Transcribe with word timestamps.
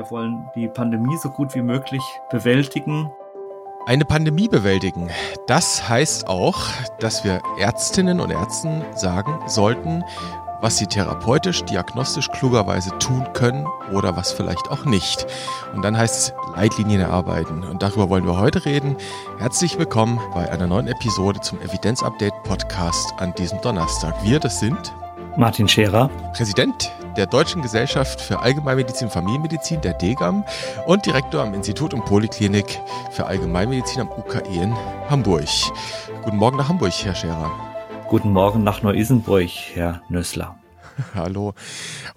Wir 0.00 0.10
wollen 0.10 0.48
die 0.54 0.66
Pandemie 0.66 1.18
so 1.18 1.28
gut 1.28 1.54
wie 1.54 1.60
möglich 1.60 2.00
bewältigen. 2.30 3.10
Eine 3.84 4.06
Pandemie 4.06 4.48
bewältigen. 4.48 5.10
Das 5.46 5.90
heißt 5.90 6.26
auch, 6.26 6.68
dass 7.00 7.22
wir 7.22 7.42
Ärztinnen 7.58 8.18
und 8.18 8.30
Ärzten 8.30 8.82
sagen 8.96 9.38
sollten, 9.46 10.02
was 10.62 10.78
sie 10.78 10.86
therapeutisch, 10.86 11.64
diagnostisch 11.66 12.30
klugerweise 12.30 12.96
tun 12.98 13.28
können 13.34 13.66
oder 13.92 14.16
was 14.16 14.32
vielleicht 14.32 14.70
auch 14.70 14.86
nicht. 14.86 15.26
Und 15.74 15.82
dann 15.82 15.98
heißt 15.98 16.14
es 16.14 16.34
Leitlinien 16.56 17.02
erarbeiten. 17.02 17.62
Und 17.62 17.82
darüber 17.82 18.08
wollen 18.08 18.24
wir 18.24 18.40
heute 18.40 18.64
reden. 18.64 18.96
Herzlich 19.38 19.78
willkommen 19.78 20.18
bei 20.32 20.50
einer 20.50 20.66
neuen 20.66 20.88
Episode 20.88 21.40
zum 21.40 21.60
Evidenz-Update 21.60 22.42
Podcast 22.44 23.12
an 23.18 23.34
diesem 23.34 23.60
Donnerstag. 23.60 24.14
Wir, 24.24 24.40
das 24.40 24.60
sind 24.60 24.94
Martin 25.36 25.68
Scherer, 25.68 26.08
Präsident 26.32 26.90
der 27.16 27.26
Deutschen 27.26 27.62
Gesellschaft 27.62 28.20
für 28.20 28.40
Allgemeinmedizin 28.40 29.08
und 29.08 29.12
Familienmedizin, 29.12 29.80
der 29.80 29.94
DGAM, 29.94 30.44
und 30.86 31.06
Direktor 31.06 31.42
am 31.42 31.54
Institut 31.54 31.94
und 31.94 32.04
Poliklinik 32.04 32.78
für 33.12 33.26
Allgemeinmedizin 33.26 34.02
am 34.02 34.08
UKE 34.08 34.40
in 34.48 34.74
Hamburg. 35.08 35.48
Guten 36.22 36.36
Morgen 36.36 36.56
nach 36.56 36.68
Hamburg, 36.68 36.92
Herr 37.02 37.14
Scherer. 37.14 37.50
Guten 38.08 38.32
Morgen 38.32 38.62
nach 38.62 38.82
Neu-Isenburg, 38.82 39.50
Herr 39.74 40.02
Nössler. 40.08 40.56
Hallo. 41.14 41.54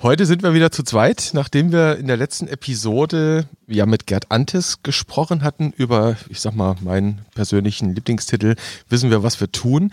Heute 0.02 0.26
sind 0.26 0.44
wir 0.44 0.54
wieder 0.54 0.72
zu 0.72 0.84
zweit, 0.84 1.32
nachdem 1.34 1.72
wir 1.72 1.98
in 1.98 2.08
der 2.08 2.18
letzten 2.18 2.48
Episode 2.48 3.46
ja 3.68 3.86
mit 3.86 4.08
Gerd 4.08 4.32
Antes 4.32 4.84
gesprochen 4.84 5.44
hatten 5.44 5.74
über, 5.76 6.18
ich 6.30 6.42
sag 6.42 6.56
mal, 6.56 6.76
meinen 6.82 7.26
persönlichen 7.34 7.96
Lieblingstitel, 7.96 8.56
wissen 8.90 9.10
wir, 9.10 9.24
was 9.24 9.40
wir 9.40 9.52
tun. 9.52 9.92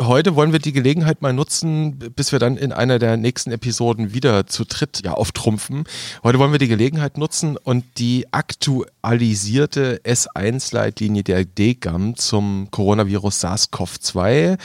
Heute 0.00 0.36
wollen 0.36 0.52
wir 0.52 0.58
die 0.58 0.72
Gelegenheit 0.72 1.22
mal 1.22 1.32
nutzen, 1.32 1.98
bis 1.98 2.32
wir 2.32 2.38
dann 2.38 2.56
in 2.56 2.72
einer 2.72 2.98
der 2.98 3.16
nächsten 3.16 3.52
Episoden 3.52 4.12
wieder 4.12 4.46
zu 4.46 4.64
dritt 4.64 5.02
ja, 5.04 5.12
auftrumpfen. 5.12 5.84
Heute 6.22 6.38
wollen 6.38 6.52
wir 6.52 6.58
die 6.58 6.68
Gelegenheit 6.68 7.18
nutzen 7.18 7.56
und 7.56 7.84
die 7.98 8.26
aktualisierte 8.32 10.00
S1-Leitlinie 10.04 11.22
der 11.22 11.44
DGAM 11.44 12.16
zum 12.16 12.68
Coronavirus 12.70 13.44
SARS-CoV-2 13.44 14.58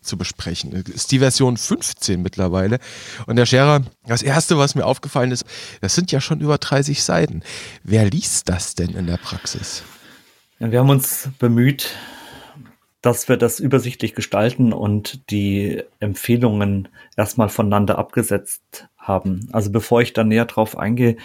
zu 0.00 0.16
besprechen. 0.16 0.70
Das 0.70 0.94
ist 0.94 1.12
die 1.12 1.18
Version 1.18 1.56
15 1.56 2.20
mittlerweile. 2.22 2.78
Und 3.26 3.36
der 3.36 3.46
Scherer, 3.46 3.82
das 4.08 4.22
erste, 4.22 4.58
was 4.58 4.74
mir 4.74 4.84
aufgefallen 4.84 5.30
ist, 5.30 5.44
das 5.80 5.94
sind 5.94 6.12
ja 6.12 6.20
schon 6.20 6.40
über 6.40 6.58
30 6.58 7.02
Seiten. 7.02 7.42
Wer 7.84 8.04
liest 8.06 8.48
das 8.48 8.74
denn 8.74 8.90
in 8.90 9.06
der 9.06 9.18
Praxis? 9.18 9.82
Wir 10.58 10.80
haben 10.80 10.90
uns 10.90 11.30
bemüht, 11.38 11.94
dass 13.00 13.28
wir 13.28 13.36
das 13.36 13.60
übersichtlich 13.60 14.14
gestalten 14.14 14.72
und 14.72 15.30
die 15.30 15.82
Empfehlungen 16.00 16.88
erstmal 17.16 17.48
voneinander 17.48 17.98
abgesetzt 17.98 18.88
haben. 18.96 19.48
Also 19.52 19.70
bevor 19.70 20.02
ich 20.02 20.12
da 20.12 20.24
näher 20.24 20.46
drauf 20.46 20.76
eingehe, 20.76 21.16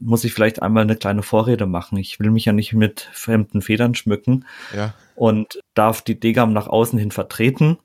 muss 0.00 0.24
ich 0.24 0.32
vielleicht 0.32 0.62
einmal 0.62 0.84
eine 0.84 0.96
kleine 0.96 1.22
Vorrede 1.22 1.66
machen. 1.66 1.98
Ich 1.98 2.20
will 2.20 2.30
mich 2.30 2.44
ja 2.44 2.52
nicht 2.52 2.72
mit 2.72 3.08
fremden 3.12 3.62
Federn 3.62 3.94
schmücken 3.94 4.46
ja. 4.74 4.94
und 5.16 5.60
darf 5.74 6.02
die 6.02 6.18
Degam 6.18 6.52
nach 6.52 6.68
außen 6.68 6.98
hin 6.98 7.10
vertreten. 7.10 7.78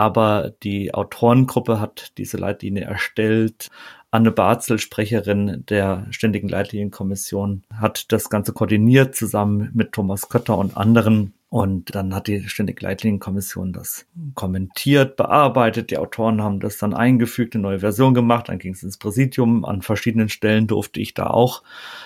Aber 0.00 0.54
die 0.62 0.94
Autorengruppe 0.94 1.78
hat 1.78 2.16
diese 2.16 2.38
Leitlinie 2.38 2.84
erstellt. 2.84 3.68
Anne 4.10 4.30
Barzel, 4.30 4.78
Sprecherin 4.78 5.66
der 5.68 6.06
Ständigen 6.08 6.48
Leitlinienkommission, 6.48 7.64
hat 7.70 8.10
das 8.10 8.30
Ganze 8.30 8.54
koordiniert 8.54 9.14
zusammen 9.14 9.68
mit 9.74 9.92
Thomas 9.92 10.30
Kötter 10.30 10.56
und 10.56 10.74
anderen. 10.78 11.34
Und 11.50 11.94
dann 11.94 12.14
hat 12.14 12.28
die 12.28 12.48
Ständige 12.48 12.82
Leitlinienkommission 12.82 13.74
das 13.74 14.06
kommentiert, 14.34 15.16
bearbeitet. 15.16 15.90
Die 15.90 15.98
Autoren 15.98 16.40
haben 16.40 16.60
das 16.60 16.78
dann 16.78 16.94
eingefügt, 16.94 17.54
eine 17.54 17.60
neue 17.60 17.80
Version 17.80 18.14
gemacht. 18.14 18.48
Dann 18.48 18.58
ging 18.58 18.72
es 18.72 18.82
ins 18.82 18.96
Präsidium. 18.96 19.66
An 19.66 19.82
verschiedenen 19.82 20.30
Stellen 20.30 20.66
durfte 20.66 20.98
ich 20.98 21.12
da 21.12 21.26
auch 21.26 21.62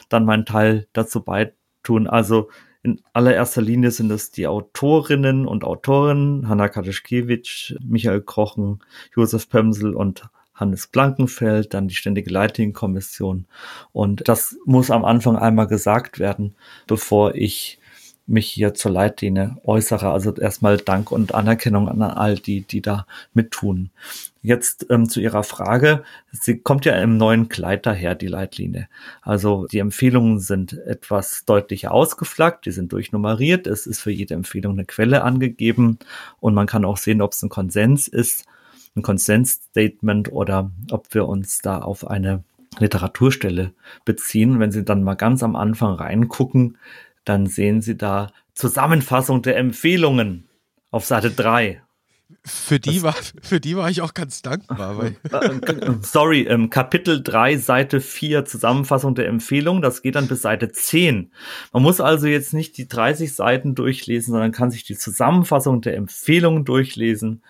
dann 0.09 0.25
meinen 0.25 0.47
Teil 0.47 0.89
dazu 0.95 1.23
beitun. 1.23 2.09
Also 2.09 2.49
in 2.85 3.01
allererster 3.15 3.63
Linie 3.63 3.91
sind 3.91 4.13
es 4.13 4.31
die 4.31 4.47
Autorinnen 4.47 5.47
und 5.47 5.65
Autoren, 5.65 6.49
Hanna 6.49 6.69
Kadischkiewicz, 6.69 7.75
Michael 7.83 8.21
Krochen, 8.21 8.81
Josef 9.17 9.49
Pömsel 9.49 9.95
und 9.95 10.29
Hannes 10.55 10.87
Blankenfeld, 10.87 11.73
dann 11.73 11.89
die 11.89 11.95
Ständige 11.95 12.31
Leitlinienkommission. 12.31 13.47
Und 13.93 14.29
das 14.29 14.57
muss 14.67 14.91
am 14.91 15.05
Anfang 15.05 15.37
einmal 15.37 15.67
gesagt 15.67 16.19
werden, 16.19 16.55
bevor 16.87 17.35
ich 17.35 17.79
mich 18.27 18.49
hier 18.49 18.75
zur 18.75 18.91
Leitlinie 18.91 19.57
äußere. 19.65 20.11
Also 20.11 20.35
erstmal 20.35 20.79
Dank 20.79 21.13
und 21.13 21.35
Anerkennung 21.35 21.89
an 21.89 22.03
all 22.03 22.37
die, 22.37 22.63
die 22.63 22.81
da 22.81 23.07
mittun. 23.33 23.91
Jetzt 24.43 24.87
ähm, 24.91 25.09
zu 25.09 25.21
Ihrer 25.21 25.43
Frage. 25.43 26.05
Sie 26.33 26.59
kommt 26.59 26.85
ja 26.85 26.95
im 27.01 27.17
neuen 27.17 27.49
Kleid 27.49 27.87
daher, 27.87 28.15
die 28.15 28.27
Leitlinie. 28.27 28.89
Also 29.23 29.67
die 29.67 29.79
Empfehlungen 29.79 30.39
sind 30.39 30.73
etwas 30.73 31.45
deutlicher 31.45 31.93
ausgeflaggt, 31.93 32.67
die 32.67 32.73
sind 32.73 32.93
durchnummeriert. 32.93 33.67
Es 33.67 33.87
ist 33.87 34.01
für 34.01 34.11
jede 34.11 34.35
Empfehlung 34.35 34.75
eine 34.75 34.85
Quelle 34.85 35.23
angegeben 35.23 35.99
und 36.41 36.55
man 36.55 36.67
kann 36.67 36.85
auch 36.85 36.99
sehen, 36.99 37.23
ob 37.23 37.33
es 37.33 37.43
ein 37.43 37.49
Konsens 37.49 38.09
ist 38.09 38.47
ein 38.97 39.03
Konsensstatement 39.03 40.33
oder 40.33 40.71
ob 40.91 41.13
wir 41.15 41.27
uns 41.27 41.61
da 41.61 41.79
auf 41.79 42.07
eine 42.07 42.45
Literaturstelle 42.79 43.73
beziehen. 44.05 44.61
Wenn 44.61 44.73
Sie 44.73 44.85
dann 44.85 45.03
mal 45.03 45.15
ganz 45.15 45.43
am 45.43 45.57
Anfang 45.57 45.95
reingucken, 45.95 46.79
dann 47.25 47.47
sehen 47.47 47.83
Sie 47.83 47.97
da 47.97 48.33
Zusammenfassung 48.55 49.43
der 49.43 49.57
Empfehlungen 49.57 50.49
auf 50.91 51.05
Seite 51.05 51.31
3. 51.31 51.83
Für 52.47 52.81
die, 52.81 53.03
war, 53.03 53.15
für 53.43 53.61
die 53.61 53.77
war 53.77 53.91
ich 53.91 54.01
auch 54.01 54.15
ganz 54.15 54.43
dankbar. 54.43 54.99
Weil 54.99 55.17
Sorry, 56.03 56.43
ähm, 56.43 56.71
Kapitel 56.71 57.23
3, 57.23 57.57
Seite 57.59 58.01
4, 58.01 58.45
Zusammenfassung 58.45 59.15
der 59.15 59.29
Empfehlung, 59.29 59.83
das 59.83 60.03
geht 60.03 60.15
dann 60.15 60.29
bis 60.29 60.43
Seite 60.43 60.71
10. 60.71 61.33
Man 61.73 61.83
muss 61.83 62.01
also 62.01 62.27
jetzt 62.27 62.55
nicht 62.55 62.77
die 62.77 62.89
30 62.89 63.35
Seiten 63.35 63.75
durchlesen, 63.75 64.33
sondern 64.33 64.53
kann 64.53 64.71
sich 64.71 64.85
die 64.85 64.97
Zusammenfassung 64.97 65.81
der 65.81 65.97
Empfehlungen 65.97 66.65
durchlesen 66.65 67.43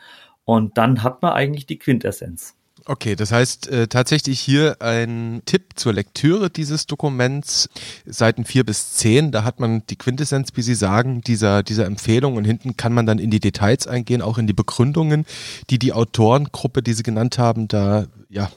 und 0.45 0.77
dann 0.77 1.03
hat 1.03 1.23
man 1.23 1.33
eigentlich 1.33 1.67
die 1.67 1.79
Quintessenz. 1.79 2.57
Okay, 2.87 3.17
das 3.17 3.33
heißt 3.33 3.69
äh, 3.69 3.89
tatsächlich 3.89 4.41
hier 4.41 4.77
ein 4.81 5.41
Tipp 5.47 5.71
zur 5.75 5.95
Lektüre 5.95 6.51
dieses 6.51 6.87
Dokuments, 6.87 7.71
Seiten 8.05 8.45
4 8.45 8.65
bis 8.65 8.93
10, 8.95 9.33
da 9.33 9.43
hat 9.43 9.59
man 9.59 9.87
die 9.87 9.97
Quintessenz, 9.97 10.51
wie 10.55 10.61
Sie 10.61 10.75
sagen, 10.75 11.23
dieser, 11.23 11.63
dieser 11.63 11.87
Empfehlung 11.87 12.37
und 12.37 12.45
hinten 12.45 12.77
kann 12.77 12.93
man 12.93 13.07
dann 13.07 13.19
in 13.19 13.31
die 13.31 13.41
Details 13.41 13.87
eingehen, 13.87 14.21
auch 14.21 14.37
in 14.37 14.47
die 14.47 14.53
Begründungen, 14.53 15.25
die 15.71 15.79
die 15.79 15.95
Autorengruppe, 15.95 16.83
die 16.83 16.93
Sie 16.93 17.03
genannt 17.03 17.39
haben, 17.39 17.69
da 17.69 18.05
ja 18.29 18.51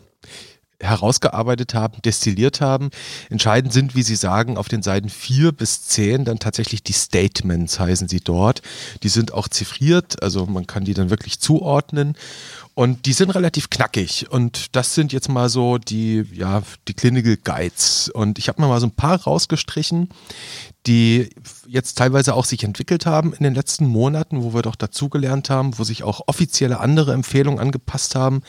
herausgearbeitet 0.79 1.73
haben, 1.73 2.01
destilliert 2.03 2.61
haben. 2.61 2.89
Entscheidend 3.29 3.73
sind, 3.73 3.95
wie 3.95 4.03
Sie 4.03 4.15
sagen, 4.15 4.57
auf 4.57 4.67
den 4.67 4.83
Seiten 4.83 5.09
4 5.09 5.51
bis 5.51 5.83
10 5.83 6.25
dann 6.25 6.39
tatsächlich 6.39 6.83
die 6.83 6.93
Statements 6.93 7.79
heißen 7.79 8.07
sie 8.07 8.19
dort. 8.19 8.61
Die 9.03 9.09
sind 9.09 9.33
auch 9.33 9.47
ziffriert, 9.47 10.21
also 10.21 10.45
man 10.45 10.67
kann 10.67 10.83
die 10.83 10.93
dann 10.93 11.09
wirklich 11.09 11.39
zuordnen. 11.39 12.15
Und 12.77 13.07
die 13.07 13.13
sind 13.13 13.31
relativ 13.31 13.71
knackig. 13.71 14.27
Und 14.29 14.75
das 14.75 14.93
sind 14.93 15.11
jetzt 15.11 15.29
mal 15.29 15.49
so 15.49 15.79
die, 15.79 16.23
ja, 16.31 16.61
die 16.87 16.93
Clinical 16.93 17.35
Guides. 17.35 18.07
Und 18.07 18.37
ich 18.37 18.49
habe 18.49 18.61
mir 18.61 18.67
mal 18.67 18.79
so 18.79 18.85
ein 18.85 18.91
paar 18.91 19.19
rausgestrichen, 19.19 20.09
die 20.85 21.29
jetzt 21.67 21.97
teilweise 21.97 22.35
auch 22.35 22.45
sich 22.45 22.63
entwickelt 22.63 23.07
haben 23.07 23.33
in 23.33 23.43
den 23.43 23.55
letzten 23.55 23.87
Monaten, 23.87 24.43
wo 24.43 24.53
wir 24.53 24.61
doch 24.61 24.75
dazugelernt 24.75 25.49
haben, 25.49 25.77
wo 25.79 25.83
sich 25.83 26.03
auch 26.03 26.21
offizielle 26.27 26.79
andere 26.79 27.13
Empfehlungen 27.13 27.59
angepasst 27.59 28.13
haben, 28.13 28.41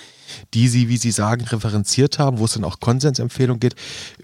die 0.55 0.69
sie, 0.69 0.89
wie 0.89 0.99
sie 0.99 1.11
sagen, 1.11 1.45
referenziert 1.45 2.19
haben, 2.19 2.39
wo 2.39 2.45
es 2.45 2.53
dann 2.53 2.65
auch 2.65 2.81
Konsensempfehlungen 2.81 3.61
geht. 3.61 3.75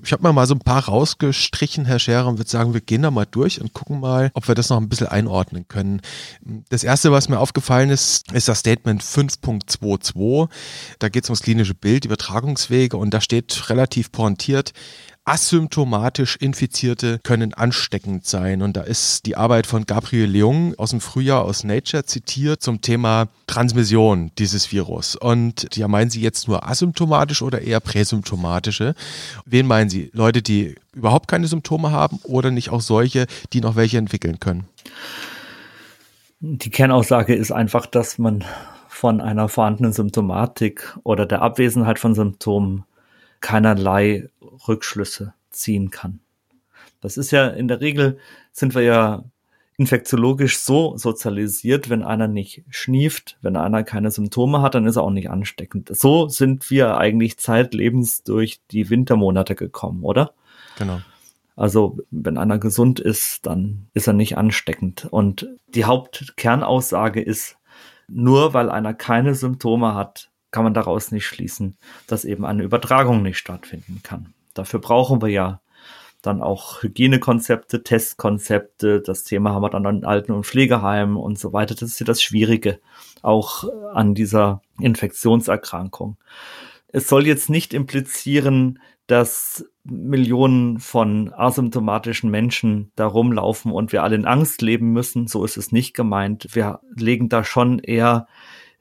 Ich 0.02 0.12
habe 0.12 0.22
mir 0.22 0.32
mal 0.32 0.46
so 0.46 0.54
ein 0.54 0.60
paar 0.60 0.84
rausgestrichen, 0.84 1.86
Herr 1.86 1.98
Scherer, 1.98 2.28
und 2.28 2.38
würde 2.38 2.50
sagen, 2.50 2.74
wir 2.74 2.82
gehen 2.82 3.02
da 3.02 3.10
mal 3.10 3.26
durch 3.28 3.60
und 3.60 3.72
gucken 3.72 4.00
mal, 4.00 4.30
ob 4.34 4.46
wir 4.46 4.54
das 4.54 4.68
noch 4.68 4.76
ein 4.76 4.88
bisschen 4.88 5.08
einordnen 5.08 5.66
können. 5.66 6.00
Das 6.68 6.84
erste, 6.84 7.10
was 7.10 7.28
mir 7.28 7.40
aufgefallen 7.40 7.90
ist, 7.90 8.30
ist 8.32 8.48
das 8.48 8.60
Statement 8.60 9.02
5.22. 9.96 10.48
Da 10.98 11.08
geht 11.08 11.24
es 11.24 11.30
ums 11.30 11.42
klinische 11.42 11.74
Bild, 11.74 12.04
Übertragungswege 12.04 12.96
und 12.96 13.12
da 13.12 13.20
steht 13.20 13.68
relativ 13.70 14.12
pointiert, 14.12 14.72
asymptomatisch 15.24 16.36
Infizierte 16.36 17.18
können 17.22 17.54
ansteckend 17.54 18.26
sein. 18.26 18.62
Und 18.62 18.76
da 18.76 18.82
ist 18.82 19.26
die 19.26 19.36
Arbeit 19.36 19.66
von 19.66 19.86
Gabriel 19.86 20.26
Leung 20.26 20.74
aus 20.78 20.90
dem 20.90 21.00
Frühjahr 21.00 21.44
aus 21.44 21.64
Nature 21.64 22.04
zitiert 22.04 22.62
zum 22.62 22.82
Thema 22.82 23.28
Transmission 23.46 24.32
dieses 24.38 24.70
Virus. 24.70 25.16
Und 25.16 25.74
ja, 25.76 25.88
meinen 25.88 26.10
Sie 26.10 26.20
jetzt 26.20 26.46
nur 26.46 26.68
asymptomatisch 26.68 27.42
oder 27.42 27.62
eher 27.62 27.80
präsymptomatische? 27.80 28.94
Wen 29.46 29.66
meinen 29.66 29.88
Sie? 29.88 30.10
Leute, 30.12 30.42
die 30.42 30.74
überhaupt 30.92 31.28
keine 31.28 31.46
Symptome 31.46 31.90
haben 31.90 32.20
oder 32.24 32.50
nicht 32.50 32.70
auch 32.70 32.82
solche, 32.82 33.26
die 33.52 33.60
noch 33.60 33.76
welche 33.76 33.98
entwickeln 33.98 34.40
können? 34.40 34.64
Die 36.40 36.70
Kernaussage 36.70 37.34
ist 37.34 37.50
einfach, 37.50 37.86
dass 37.86 38.18
man 38.18 38.44
von 39.04 39.20
einer 39.20 39.50
vorhandenen 39.50 39.92
Symptomatik 39.92 40.96
oder 41.02 41.26
der 41.26 41.42
Abwesenheit 41.42 41.98
von 41.98 42.14
Symptomen 42.14 42.84
keinerlei 43.42 44.30
Rückschlüsse 44.66 45.34
ziehen 45.50 45.90
kann. 45.90 46.20
Das 47.02 47.18
ist 47.18 47.30
ja 47.30 47.48
in 47.48 47.68
der 47.68 47.82
Regel 47.82 48.16
sind 48.50 48.74
wir 48.74 48.80
ja 48.80 49.22
infektiologisch 49.76 50.58
so 50.58 50.96
sozialisiert, 50.96 51.90
wenn 51.90 52.02
einer 52.02 52.28
nicht 52.28 52.64
schnieft, 52.70 53.36
wenn 53.42 53.58
einer 53.58 53.84
keine 53.84 54.10
Symptome 54.10 54.62
hat, 54.62 54.74
dann 54.74 54.86
ist 54.86 54.96
er 54.96 55.02
auch 55.02 55.10
nicht 55.10 55.28
ansteckend. 55.28 55.94
So 55.94 56.28
sind 56.28 56.70
wir 56.70 56.96
eigentlich 56.96 57.36
zeitlebens 57.36 58.22
durch 58.22 58.62
die 58.70 58.88
Wintermonate 58.88 59.54
gekommen, 59.54 60.02
oder? 60.02 60.32
Genau. 60.78 61.02
Also 61.56 61.98
wenn 62.10 62.38
einer 62.38 62.56
gesund 62.56 63.00
ist, 63.00 63.44
dann 63.44 63.86
ist 63.92 64.06
er 64.06 64.14
nicht 64.14 64.38
ansteckend. 64.38 65.08
Und 65.10 65.46
die 65.68 65.84
Hauptkernaussage 65.84 67.20
ist, 67.20 67.58
nur 68.08 68.54
weil 68.54 68.70
einer 68.70 68.94
keine 68.94 69.34
Symptome 69.34 69.94
hat, 69.94 70.30
kann 70.50 70.64
man 70.64 70.74
daraus 70.74 71.10
nicht 71.10 71.26
schließen, 71.26 71.76
dass 72.06 72.24
eben 72.24 72.44
eine 72.44 72.62
Übertragung 72.62 73.22
nicht 73.22 73.38
stattfinden 73.38 74.00
kann. 74.02 74.34
Dafür 74.54 74.80
brauchen 74.80 75.20
wir 75.20 75.28
ja 75.28 75.60
dann 76.22 76.40
auch 76.40 76.82
Hygienekonzepte, 76.82 77.82
Testkonzepte. 77.82 79.00
Das 79.00 79.24
Thema 79.24 79.50
haben 79.50 79.62
wir 79.62 79.70
dann 79.70 79.86
an 79.86 80.04
Alten- 80.04 80.32
und 80.32 80.46
Pflegeheimen 80.46 81.16
und 81.16 81.38
so 81.38 81.52
weiter. 81.52 81.74
Das 81.74 81.90
ist 81.90 81.98
ja 81.98 82.06
das 82.06 82.22
Schwierige 82.22 82.80
auch 83.22 83.64
an 83.92 84.14
dieser 84.14 84.62
Infektionserkrankung. 84.78 86.16
Es 86.88 87.08
soll 87.08 87.26
jetzt 87.26 87.50
nicht 87.50 87.74
implizieren, 87.74 88.78
dass 89.06 89.66
Millionen 89.84 90.78
von 90.78 91.32
asymptomatischen 91.32 92.30
Menschen 92.30 92.90
da 92.96 93.06
rumlaufen 93.06 93.70
und 93.70 93.92
wir 93.92 94.02
alle 94.02 94.16
in 94.16 94.24
Angst 94.24 94.62
leben 94.62 94.92
müssen. 94.92 95.26
So 95.26 95.44
ist 95.44 95.56
es 95.56 95.72
nicht 95.72 95.94
gemeint. 95.94 96.48
Wir 96.52 96.80
legen 96.96 97.28
da 97.28 97.44
schon 97.44 97.78
eher 97.78 98.26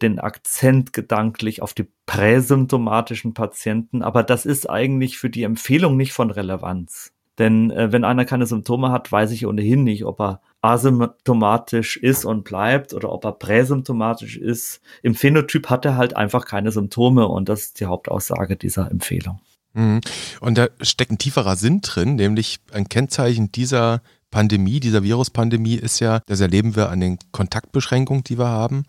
den 0.02 0.20
Akzent 0.20 0.94
gedanklich 0.94 1.62
auf 1.62 1.74
die 1.74 1.88
präsymptomatischen 2.06 3.34
Patienten, 3.34 4.02
aber 4.02 4.24
das 4.24 4.46
ist 4.46 4.70
eigentlich 4.70 5.18
für 5.18 5.30
die 5.30 5.44
Empfehlung 5.44 5.98
nicht 5.98 6.14
von 6.14 6.32
Relevanz. 6.32 7.14
Denn 7.40 7.72
äh, 7.72 7.92
wenn 7.92 8.04
einer 8.04 8.26
keine 8.26 8.46
Symptome 8.46 8.92
hat, 8.92 9.12
weiß 9.12 9.32
ich 9.32 9.48
ohnehin 9.48 9.84
nicht, 9.84 10.06
ob 10.06 10.22
er 10.22 10.42
asymptomatisch 10.62 11.98
ist 11.98 12.26
und 12.26 12.44
bleibt 12.44 12.94
oder 12.94 13.12
ob 13.12 13.26
er 13.26 13.34
präsymptomatisch 13.34 14.38
ist. 14.38 14.82
Im 15.02 15.16
Phänotyp 15.16 15.70
hat 15.70 15.86
er 15.86 15.98
halt 15.98 16.16
einfach 16.16 16.46
keine 16.46 16.72
Symptome 16.72 17.28
und 17.28 17.50
das 17.50 17.62
ist 17.62 17.80
die 17.80 17.86
Hauptaussage 17.86 18.56
dieser 18.56 18.90
Empfehlung. 18.92 19.40
Mhm. 19.74 20.02
Und 20.40 20.58
da 20.58 20.68
steckt 20.82 21.12
ein 21.12 21.18
tieferer 21.18 21.56
Sinn 21.56 21.82
drin, 21.82 22.16
nämlich 22.16 22.60
ein 22.72 22.90
Kennzeichen 22.90 23.52
dieser 23.52 24.02
Pandemie, 24.34 24.80
dieser 24.80 25.04
Viruspandemie 25.04 25.76
ist 25.76 26.00
ja, 26.00 26.22
das 26.26 26.40
erleben 26.40 26.76
wir 26.76 26.90
an 26.90 27.00
den 27.00 27.20
Kontaktbeschränkungen, 27.32 28.24
die 28.24 28.40
wir 28.40 28.48
haben, 28.48 28.86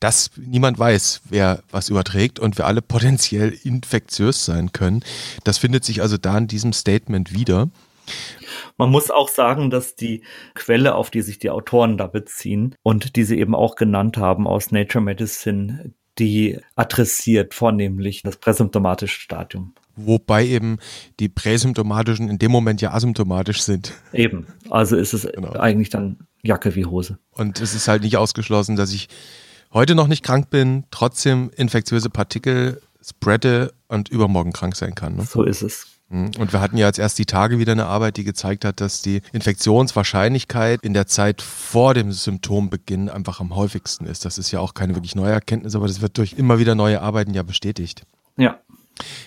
dass 0.00 0.30
niemand 0.36 0.78
weiß, 0.78 1.20
wer 1.28 1.62
was 1.70 1.90
überträgt 1.90 2.40
und 2.40 2.56
wir 2.56 2.66
alle 2.66 2.80
potenziell 2.80 3.50
infektiös 3.64 4.46
sein 4.46 4.72
können. 4.72 5.04
Das 5.44 5.58
findet 5.58 5.84
sich 5.84 6.00
also 6.00 6.16
da 6.16 6.38
in 6.38 6.46
diesem 6.46 6.72
Statement 6.72 7.34
wieder. 7.34 7.68
Man 8.78 8.90
muss 8.90 9.10
auch 9.10 9.28
sagen, 9.28 9.68
dass 9.68 9.94
die 9.94 10.22
Quelle, 10.54 10.94
auf 10.94 11.10
die 11.10 11.20
sich 11.20 11.38
die 11.38 11.50
Autoren 11.50 11.98
da 11.98 12.06
beziehen 12.06 12.74
und 12.82 13.16
die 13.16 13.24
sie 13.24 13.38
eben 13.38 13.54
auch 13.54 13.76
genannt 13.76 14.16
haben 14.16 14.46
aus 14.46 14.70
Nature 14.70 15.04
Medicine, 15.04 15.92
die 16.18 16.58
adressiert 16.76 17.52
vornehmlich 17.52 18.22
das 18.22 18.38
präsymptomatische 18.38 19.20
Stadium. 19.20 19.74
Wobei 19.98 20.46
eben 20.46 20.78
die 21.20 21.28
präsymptomatischen 21.28 22.28
in 22.28 22.38
dem 22.38 22.50
Moment 22.50 22.80
ja 22.80 22.92
asymptomatisch 22.92 23.62
sind. 23.62 23.92
Eben. 24.12 24.46
Also 24.70 24.96
ist 24.96 25.12
es 25.12 25.22
genau. 25.32 25.52
eigentlich 25.52 25.90
dann 25.90 26.18
Jacke 26.42 26.74
wie 26.74 26.84
Hose. 26.84 27.18
Und 27.32 27.60
es 27.60 27.74
ist 27.74 27.88
halt 27.88 28.02
nicht 28.02 28.16
ausgeschlossen, 28.16 28.76
dass 28.76 28.92
ich 28.92 29.08
heute 29.72 29.94
noch 29.94 30.08
nicht 30.08 30.24
krank 30.24 30.50
bin, 30.50 30.84
trotzdem 30.90 31.50
infektiöse 31.56 32.10
Partikel 32.10 32.80
spreade 33.02 33.72
und 33.88 34.08
übermorgen 34.08 34.52
krank 34.52 34.76
sein 34.76 34.94
kann. 34.94 35.16
Ne? 35.16 35.24
So 35.24 35.42
ist 35.42 35.62
es. 35.62 35.86
Mhm. 36.10 36.30
Und 36.38 36.52
wir 36.52 36.60
hatten 36.60 36.76
ja 36.76 36.86
jetzt 36.86 36.98
erst 36.98 37.18
die 37.18 37.26
Tage 37.26 37.58
wieder 37.58 37.72
eine 37.72 37.86
Arbeit, 37.86 38.16
die 38.16 38.24
gezeigt 38.24 38.64
hat, 38.64 38.80
dass 38.80 39.02
die 39.02 39.20
Infektionswahrscheinlichkeit 39.32 40.80
in 40.82 40.94
der 40.94 41.06
Zeit 41.06 41.42
vor 41.42 41.94
dem 41.94 42.12
Symptombeginn 42.12 43.08
einfach 43.08 43.40
am 43.40 43.54
häufigsten 43.54 44.06
ist. 44.06 44.24
Das 44.24 44.38
ist 44.38 44.50
ja 44.50 44.60
auch 44.60 44.74
keine 44.74 44.94
wirklich 44.94 45.14
neue 45.14 45.32
Erkenntnis, 45.32 45.74
aber 45.74 45.86
das 45.86 46.00
wird 46.00 46.16
durch 46.18 46.34
immer 46.34 46.58
wieder 46.58 46.74
neue 46.74 47.02
Arbeiten 47.02 47.34
ja 47.34 47.42
bestätigt. 47.42 48.04
Ja, 48.36 48.58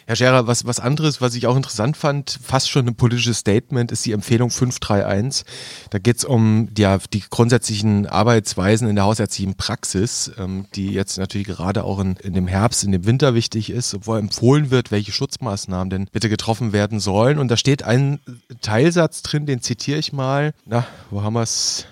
Herr 0.06 0.16
Scherer, 0.16 0.48
was, 0.48 0.66
was 0.66 0.80
anderes, 0.80 1.22
was 1.22 1.36
ich 1.36 1.48
auch 1.48 1.56
interessant 1.56 1.98
fand, 1.98 2.40
fast 2.44 2.70
schon 2.70 2.88
ein 2.88 2.96
politisches 2.96 3.40
Statement, 3.40 3.92
ist 3.92 4.06
die 4.06 4.12
Empfehlung 4.12 4.50
531. 4.50 5.46
Da 5.90 6.00
geht 6.00 6.18
es 6.18 6.26
um 6.26 6.70
ja, 6.78 6.98
die 7.14 7.24
grundsätzlichen 7.30 8.08
Arbeitsweisen 8.08 8.90
in 8.90 8.96
der 8.96 9.06
hausärztlichen 9.06 9.56
Praxis, 9.56 10.32
ähm, 10.38 10.66
die 10.76 10.92
jetzt 10.92 11.18
natürlich 11.18 11.48
gerade 11.48 11.84
auch 11.84 12.00
in, 12.00 12.16
in 12.18 12.34
dem 12.34 12.48
Herbst, 12.48 12.84
in 12.84 12.92
dem 12.92 13.06
Winter 13.06 13.34
wichtig 13.34 13.70
ist, 13.70 13.98
wo 14.06 14.16
empfohlen 14.16 14.72
wird, 14.72 14.92
welche 14.92 15.12
Schutzmaßnahmen 15.12 15.90
denn 15.90 16.08
bitte 16.12 16.30
getroffen 16.30 16.74
werden 16.74 17.00
sollen. 17.00 17.40
Und 17.40 17.50
da 17.50 17.58
steht 17.58 17.84
ein 17.84 18.20
Teilsatz 18.62 19.22
drin, 19.22 19.46
den 19.46 19.62
zitiere 19.62 20.00
ich 20.00 20.14
mal. 20.14 20.54
Na, 20.66 20.86
wo 21.10 21.22
haben 21.22 21.34
wir 21.34 21.44
es? 21.44 21.86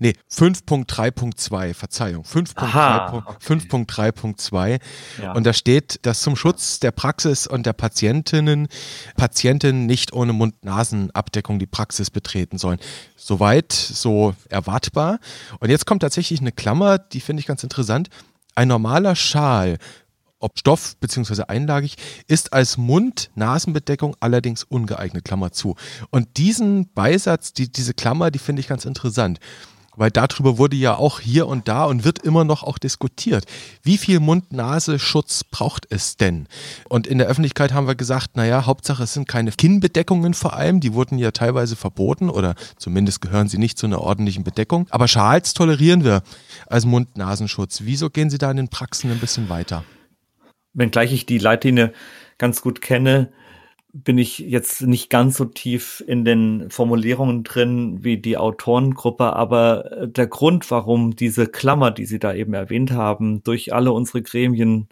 Nee, 0.00 0.14
5.3.2, 0.30 1.74
Verzeihung. 1.74 2.24
5.3.2. 2.24 4.74
Okay. 4.74 4.78
Ja. 5.22 5.32
Und 5.32 5.44
da 5.44 5.52
steht, 5.52 6.00
dass 6.02 6.22
zum 6.22 6.36
Schutz 6.36 6.80
der 6.80 6.90
Praxis 6.90 7.46
und 7.46 7.66
der 7.66 7.72
Patientinnen 7.72 8.68
Patientinnen 9.16 9.86
nicht 9.86 10.12
ohne 10.12 10.32
Mund-Nasen-Abdeckung 10.32 11.58
die 11.58 11.66
Praxis 11.66 12.10
betreten 12.10 12.58
sollen. 12.58 12.78
Soweit, 13.16 13.72
so 13.72 14.34
erwartbar. 14.48 15.18
Und 15.60 15.70
jetzt 15.70 15.86
kommt 15.86 16.02
tatsächlich 16.02 16.40
eine 16.40 16.52
Klammer, 16.52 16.98
die 16.98 17.20
finde 17.20 17.40
ich 17.40 17.46
ganz 17.46 17.62
interessant. 17.62 18.08
Ein 18.54 18.68
normaler 18.68 19.16
Schal 19.16 19.78
ob 20.44 20.58
Stoff 20.58 20.96
bzw. 20.98 21.44
einlagig, 21.48 21.96
ist 22.28 22.52
als 22.52 22.76
Mund-Nasenbedeckung 22.76 24.14
allerdings 24.20 24.62
ungeeignet, 24.62 25.24
Klammer 25.24 25.52
zu. 25.52 25.74
Und 26.10 26.36
diesen 26.36 26.92
Beisatz, 26.92 27.54
die, 27.54 27.72
diese 27.72 27.94
Klammer, 27.94 28.30
die 28.30 28.38
finde 28.38 28.60
ich 28.60 28.68
ganz 28.68 28.84
interessant. 28.84 29.40
Weil 29.96 30.10
darüber 30.10 30.58
wurde 30.58 30.76
ja 30.76 30.96
auch 30.96 31.20
hier 31.20 31.46
und 31.46 31.68
da 31.68 31.84
und 31.84 32.04
wird 32.04 32.18
immer 32.20 32.44
noch 32.44 32.62
auch 32.62 32.78
diskutiert. 32.78 33.44
Wie 33.82 33.98
viel 33.98 34.20
Mund-Nase-Schutz 34.20 35.44
braucht 35.44 35.86
es 35.90 36.16
denn? 36.16 36.46
Und 36.88 37.06
in 37.06 37.18
der 37.18 37.28
Öffentlichkeit 37.28 37.72
haben 37.72 37.86
wir 37.86 37.94
gesagt, 37.94 38.36
naja, 38.36 38.66
Hauptsache 38.66 39.04
es 39.04 39.14
sind 39.14 39.28
keine 39.28 39.52
Kinnbedeckungen 39.52 40.34
vor 40.34 40.54
allem, 40.54 40.80
die 40.80 40.94
wurden 40.94 41.18
ja 41.18 41.30
teilweise 41.30 41.76
verboten 41.76 42.30
oder 42.30 42.54
zumindest 42.76 43.20
gehören 43.20 43.48
sie 43.48 43.58
nicht 43.58 43.78
zu 43.78 43.86
einer 43.86 44.00
ordentlichen 44.00 44.44
Bedeckung. 44.44 44.86
Aber 44.90 45.08
Schals 45.08 45.54
tolerieren 45.54 46.04
wir 46.04 46.22
als 46.66 46.84
Mund-Nasenschutz. 46.86 47.82
Wieso 47.84 48.10
gehen 48.10 48.30
Sie 48.30 48.38
da 48.38 48.50
in 48.50 48.56
den 48.56 48.68
Praxen 48.68 49.10
ein 49.10 49.18
bisschen 49.18 49.48
weiter? 49.48 49.84
Wenngleich 50.72 51.12
ich 51.12 51.26
die 51.26 51.38
Leitlinie 51.38 51.92
ganz 52.38 52.60
gut 52.60 52.80
kenne, 52.80 53.32
bin 53.94 54.18
ich 54.18 54.40
jetzt 54.40 54.82
nicht 54.82 55.08
ganz 55.08 55.36
so 55.36 55.44
tief 55.44 56.02
in 56.06 56.24
den 56.24 56.68
Formulierungen 56.68 57.44
drin 57.44 58.02
wie 58.02 58.18
die 58.18 58.36
Autorengruppe, 58.36 59.32
aber 59.34 59.92
äh, 59.92 60.08
der 60.08 60.26
Grund, 60.26 60.68
warum 60.70 61.14
diese 61.14 61.46
Klammer, 61.46 61.92
die 61.92 62.04
Sie 62.04 62.18
da 62.18 62.34
eben 62.34 62.54
erwähnt 62.54 62.90
haben, 62.90 63.44
durch 63.44 63.72
alle 63.72 63.92
unsere 63.92 64.22
Gremien 64.22 64.88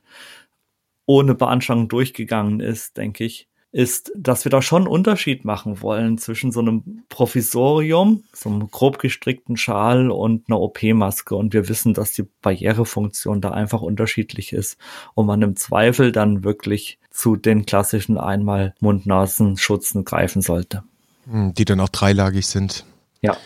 ohne 1.06 1.34
Beanstandung 1.34 1.88
durchgegangen 1.88 2.60
ist, 2.60 2.96
denke 2.96 3.24
ich, 3.24 3.48
ist, 3.72 4.12
dass 4.14 4.44
wir 4.44 4.50
da 4.50 4.60
schon 4.60 4.82
einen 4.82 4.92
Unterschied 4.92 5.46
machen 5.46 5.80
wollen 5.80 6.18
zwischen 6.18 6.52
so 6.52 6.60
einem 6.60 7.04
Provisorium, 7.08 8.22
so 8.32 8.50
einem 8.50 8.70
grob 8.70 8.98
gestrickten 8.98 9.56
Schal 9.56 10.10
und 10.10 10.48
einer 10.48 10.60
OP-Maske. 10.60 11.34
Und 11.34 11.54
wir 11.54 11.68
wissen, 11.68 11.94
dass 11.94 12.12
die 12.12 12.26
Barrierefunktion 12.42 13.40
da 13.40 13.50
einfach 13.50 13.80
unterschiedlich 13.80 14.52
ist 14.52 14.76
und 15.14 15.26
man 15.26 15.40
im 15.40 15.56
Zweifel 15.56 16.12
dann 16.12 16.44
wirklich 16.44 16.98
zu 17.10 17.36
den 17.36 17.64
klassischen 17.64 18.18
einmal 18.18 18.74
Mund-Nasen-Schutzen 18.80 20.04
greifen 20.04 20.42
sollte. 20.42 20.82
Hm, 21.30 21.54
die 21.54 21.64
dann 21.64 21.80
auch 21.80 21.88
dreilagig 21.88 22.46
sind. 22.46 22.84
Ja. 23.22 23.36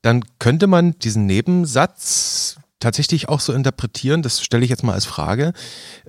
Dann 0.00 0.24
könnte 0.38 0.66
man 0.68 0.98
diesen 0.98 1.26
Nebensatz 1.26 2.59
tatsächlich 2.80 3.28
auch 3.28 3.40
so 3.40 3.52
interpretieren, 3.52 4.22
das 4.22 4.42
stelle 4.42 4.64
ich 4.64 4.70
jetzt 4.70 4.82
mal 4.82 4.94
als 4.94 5.04
Frage, 5.04 5.52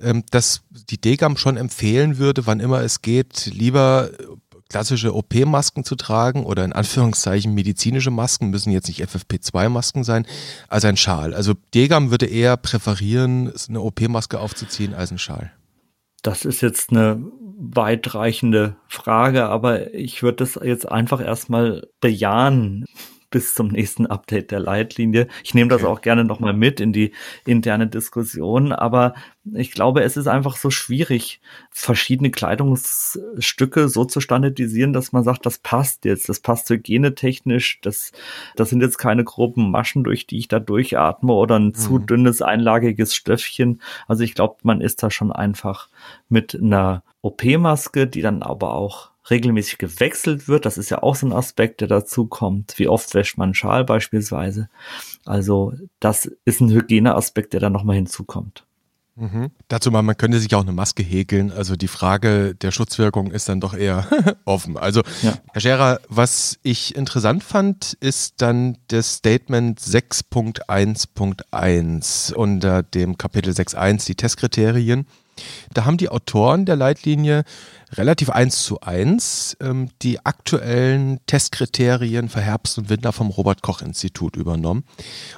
ähm, 0.00 0.24
dass 0.30 0.62
die 0.70 1.00
DGAM 1.00 1.36
schon 1.36 1.56
empfehlen 1.56 2.18
würde, 2.18 2.46
wann 2.46 2.60
immer 2.60 2.80
es 2.80 3.02
geht, 3.02 3.46
lieber 3.46 4.10
klassische 4.72 5.14
OP-Masken 5.14 5.84
zu 5.84 5.96
tragen 5.96 6.44
oder 6.44 6.64
in 6.64 6.72
Anführungszeichen 6.72 7.52
medizinische 7.52 8.10
Masken, 8.10 8.48
müssen 8.48 8.72
jetzt 8.72 8.88
nicht 8.88 9.04
FFP2-Masken 9.04 10.02
sein, 10.02 10.26
als 10.68 10.86
ein 10.86 10.96
Schal. 10.96 11.34
Also 11.34 11.52
DGAM 11.74 12.10
würde 12.10 12.26
eher 12.26 12.56
präferieren, 12.56 13.52
eine 13.68 13.82
OP-Maske 13.82 14.40
aufzuziehen 14.40 14.94
als 14.94 15.12
ein 15.12 15.18
Schal. 15.18 15.52
Das 16.22 16.46
ist 16.46 16.62
jetzt 16.62 16.90
eine 16.90 17.22
weitreichende 17.58 18.76
Frage, 18.88 19.44
aber 19.44 19.92
ich 19.92 20.22
würde 20.22 20.38
das 20.38 20.58
jetzt 20.62 20.90
einfach 20.90 21.20
erstmal 21.20 21.86
bejahen 22.00 22.86
bis 23.32 23.54
zum 23.54 23.68
nächsten 23.68 24.06
Update 24.06 24.52
der 24.52 24.60
Leitlinie. 24.60 25.26
Ich 25.42 25.54
nehme 25.54 25.68
das 25.68 25.82
okay. 25.82 25.90
auch 25.90 26.00
gerne 26.02 26.24
nochmal 26.24 26.52
mit 26.52 26.80
in 26.80 26.92
die 26.92 27.12
interne 27.44 27.88
Diskussion, 27.88 28.70
aber 28.70 29.14
ich 29.54 29.72
glaube, 29.72 30.02
es 30.02 30.16
ist 30.16 30.28
einfach 30.28 30.56
so 30.56 30.70
schwierig, 30.70 31.40
verschiedene 31.70 32.30
Kleidungsstücke 32.30 33.88
so 33.88 34.04
zu 34.04 34.20
standardisieren, 34.20 34.92
dass 34.92 35.10
man 35.10 35.24
sagt, 35.24 35.46
das 35.46 35.58
passt 35.58 36.04
jetzt, 36.04 36.28
das 36.28 36.38
passt 36.38 36.70
hygienetechnisch, 36.70 37.80
das, 37.80 38.12
das 38.54 38.70
sind 38.70 38.82
jetzt 38.82 38.98
keine 38.98 39.24
groben 39.24 39.70
Maschen, 39.72 40.04
durch 40.04 40.28
die 40.28 40.38
ich 40.38 40.46
da 40.46 40.60
durchatme 40.60 41.32
oder 41.32 41.58
ein 41.58 41.66
mhm. 41.66 41.74
zu 41.74 41.98
dünnes, 41.98 42.42
einlagiges 42.42 43.16
Stöffchen. 43.16 43.80
Also 44.06 44.22
ich 44.22 44.34
glaube, 44.34 44.56
man 44.62 44.80
ist 44.80 45.02
da 45.02 45.10
schon 45.10 45.32
einfach 45.32 45.88
mit 46.28 46.54
einer 46.54 47.02
OP-Maske, 47.22 48.06
die 48.06 48.22
dann 48.22 48.42
aber 48.42 48.74
auch 48.74 49.11
regelmäßig 49.30 49.78
gewechselt 49.78 50.48
wird. 50.48 50.66
Das 50.66 50.78
ist 50.78 50.90
ja 50.90 51.02
auch 51.02 51.14
so 51.14 51.26
ein 51.26 51.32
Aspekt, 51.32 51.80
der 51.80 51.88
dazu 51.88 52.26
kommt. 52.26 52.78
Wie 52.78 52.88
oft 52.88 53.14
wäscht 53.14 53.38
man 53.38 53.48
einen 53.48 53.54
Schal 53.54 53.84
beispielsweise? 53.84 54.68
Also 55.24 55.72
das 56.00 56.30
ist 56.44 56.60
ein 56.60 56.70
Hygieneaspekt, 56.70 57.52
der 57.52 57.60
da 57.60 57.70
nochmal 57.70 57.96
hinzukommt. 57.96 58.66
Mhm. 59.14 59.50
Dazu 59.68 59.90
mal, 59.90 60.00
man 60.00 60.16
könnte 60.16 60.40
sich 60.40 60.54
auch 60.54 60.62
eine 60.62 60.72
Maske 60.72 61.02
häkeln. 61.02 61.52
Also 61.52 61.76
die 61.76 61.88
Frage 61.88 62.54
der 62.54 62.70
Schutzwirkung 62.70 63.30
ist 63.30 63.46
dann 63.48 63.60
doch 63.60 63.74
eher 63.74 64.06
offen. 64.46 64.78
Also, 64.78 65.02
ja. 65.22 65.34
Herr 65.52 65.60
Scherer, 65.60 66.00
was 66.08 66.58
ich 66.62 66.96
interessant 66.96 67.44
fand, 67.44 67.92
ist 68.00 68.40
dann 68.40 68.78
das 68.88 69.16
Statement 69.16 69.78
6.1.1 69.80 72.32
unter 72.32 72.82
dem 72.82 73.18
Kapitel 73.18 73.52
6.1, 73.52 74.06
die 74.06 74.14
Testkriterien. 74.14 75.06
Da 75.72 75.84
haben 75.84 75.96
die 75.96 76.08
Autoren 76.08 76.64
der 76.66 76.76
Leitlinie 76.76 77.44
relativ 77.92 78.30
eins 78.30 78.64
zu 78.64 78.80
eins 78.80 79.56
ähm, 79.60 79.90
die 80.02 80.24
aktuellen 80.24 81.20
Testkriterien 81.26 82.28
für 82.28 82.40
Herbst 82.40 82.78
und 82.78 82.88
Winter 82.88 83.12
vom 83.12 83.30
Robert 83.30 83.62
Koch 83.62 83.82
Institut 83.82 84.36
übernommen. 84.36 84.84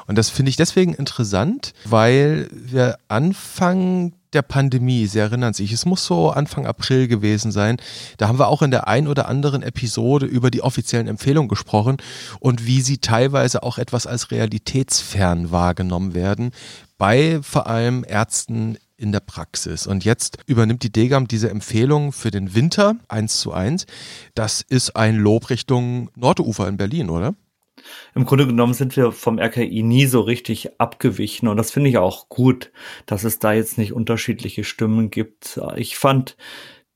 Und 0.07 0.17
das 0.19 0.31
finde 0.31 0.51
ich 0.51 0.57
deswegen 0.57 0.95
interessant, 0.95 1.73
weil 1.85 2.49
wir 2.51 2.97
Anfang 3.09 4.13
der 4.35 4.43
Pandemie, 4.43 5.07
Sie 5.07 5.21
erinnern 5.21 5.55
sich, 5.55 5.73
es 5.73 5.87
muss 5.87 6.05
so 6.05 6.31
Anfang 6.31 6.67
April 6.67 7.07
gewesen 7.07 7.53
sein. 7.53 7.77
Da 8.19 8.27
haben 8.27 8.39
wir 8.39 8.49
auch 8.49 8.63
in 8.63 8.73
der 8.73 8.89
ein 8.89 9.07
oder 9.07 9.29
anderen 9.29 9.63
Episode 9.63 10.27
über 10.27 10.51
die 10.51 10.63
offiziellen 10.63 11.07
Empfehlungen 11.07 11.49
gesprochen 11.49 11.99
und 12.41 12.67
wie 12.67 12.81
sie 12.81 12.99
teilweise 12.99 13.63
auch 13.63 13.79
etwas 13.79 14.09
als 14.09 14.33
realitätsfern 14.33 15.53
wahrgenommen 15.53 16.15
werden 16.15 16.51
bei 16.99 17.41
vor 17.43 17.67
allem 17.67 18.05
Ärzten 18.07 18.79
in 18.97 19.13
der 19.13 19.21
Praxis. 19.21 19.87
Und 19.87 20.05
jetzt 20.05 20.39
übernimmt 20.47 20.83
die 20.83 20.93
Degam 20.93 21.29
diese 21.29 21.51
Empfehlung 21.51 22.13
für 22.13 22.31
den 22.31 22.55
Winter 22.55 22.97
1 23.09 23.41
zu 23.41 23.53
1. 23.53 23.87
Das 24.35 24.63
ist 24.63 24.97
ein 24.97 25.17
Lob 25.17 25.51
Richtung 25.51 26.11
Nordufer 26.17 26.69
in 26.69 26.77
Berlin, 26.77 27.11
oder? 27.11 27.35
Im 28.15 28.25
Grunde 28.25 28.47
genommen 28.47 28.75
sind 28.75 28.97
wir 28.97 29.13
vom 29.13 29.39
RKI 29.39 29.83
nie 29.83 30.07
so 30.07 30.21
richtig 30.21 30.81
abgewichen 30.81 31.49
und 31.49 31.57
das 31.57 31.71
finde 31.71 31.91
ich 31.91 31.99
auch 31.99 32.29
gut, 32.29 32.73
dass 33.07 33.25
es 33.25 33.39
da 33.39 33.53
jetzt 33.53 33.77
nicht 33.77 33.93
unterschiedliche 33.93 34.65
Stimmen 34.65 35.11
gibt. 35.11 35.61
Ich 35.77 35.99
fand 35.99 36.37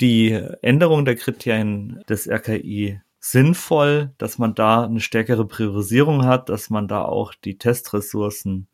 die 0.00 0.30
Änderung 0.62 1.04
der 1.04 1.16
Kriterien 1.16 2.02
des 2.08 2.28
RKI 2.28 3.00
sinnvoll, 3.20 4.14
dass 4.18 4.38
man 4.38 4.54
da 4.54 4.84
eine 4.84 5.00
stärkere 5.00 5.46
Priorisierung 5.46 6.24
hat, 6.24 6.48
dass 6.48 6.70
man 6.70 6.88
da 6.88 7.02
auch 7.02 7.34
die 7.34 7.58
Testressourcen 7.58 8.68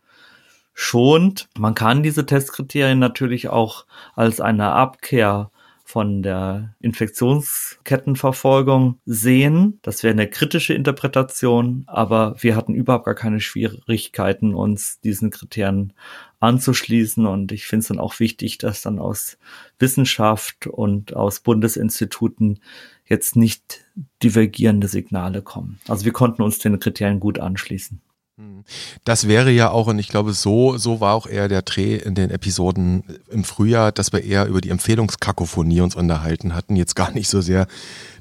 schont. 0.75 1.49
Man 1.57 1.75
kann 1.75 2.03
diese 2.03 2.27
Testkriterien 2.27 2.99
natürlich 2.99 3.49
auch 3.49 3.87
als 4.15 4.41
eine 4.41 4.73
Abkehr 4.73 5.51
von 5.87 6.23
der 6.23 6.75
Infektionskettenverfolgung 6.81 8.99
sehen. 9.05 9.79
Das 9.83 10.03
wäre 10.03 10.13
eine 10.13 10.29
kritische 10.29 10.73
Interpretation, 10.75 11.85
aber 11.87 12.37
wir 12.41 12.57
hatten 12.57 12.75
überhaupt 12.75 13.05
gar 13.05 13.15
keine 13.15 13.41
Schwierigkeiten, 13.41 14.55
uns 14.55 14.99
diesen 15.01 15.31
Kriterien 15.31 15.93
anzuschließen. 16.41 17.27
Und 17.27 17.53
ich 17.53 17.67
finde 17.67 17.83
es 17.83 17.89
dann 17.89 18.01
auch 18.01 18.19
wichtig, 18.19 18.57
dass 18.59 18.83
dann 18.83 18.99
aus 18.99 19.39
Wissenschaft 19.79 20.67
und 20.67 21.15
aus 21.15 21.41
Bundesinstituten 21.41 22.61
jetzt 23.07 23.37
nicht 23.37 23.85
divergierende 24.23 24.89
Signale 24.89 25.43
kommen. 25.43 25.79
Also 25.87 26.07
wir 26.07 26.13
konnten 26.13 26.43
uns 26.43 26.59
den 26.59 26.81
Kriterien 26.81 27.21
gut 27.21 27.39
anschließen. 27.39 28.01
Hm. 28.37 28.65
Das 29.05 29.29
wäre 29.29 29.53
ja 29.53 29.71
auch, 29.71 29.87
und 29.87 29.99
ich 30.01 30.09
glaube, 30.09 30.33
so, 30.33 30.77
so 30.77 31.01
war 31.01 31.15
auch 31.15 31.29
eher 31.29 31.47
der 31.47 31.63
Dreh 31.63 31.97
in 31.97 32.17
den 32.17 32.31
Episoden 32.31 33.05
im 33.31 33.45
Frühjahr, 33.45 33.93
dass 33.93 34.13
wir 34.13 34.25
eher 34.25 34.47
über 34.47 34.61
die 34.61 34.71
Empfehlungskakophonie 34.71 35.81
uns 35.81 35.95
unterhalten 35.95 36.55
hatten, 36.55 36.75
jetzt 36.75 36.97
gar 36.97 37.13
nicht 37.13 37.29
so 37.29 37.41
sehr 37.41 37.69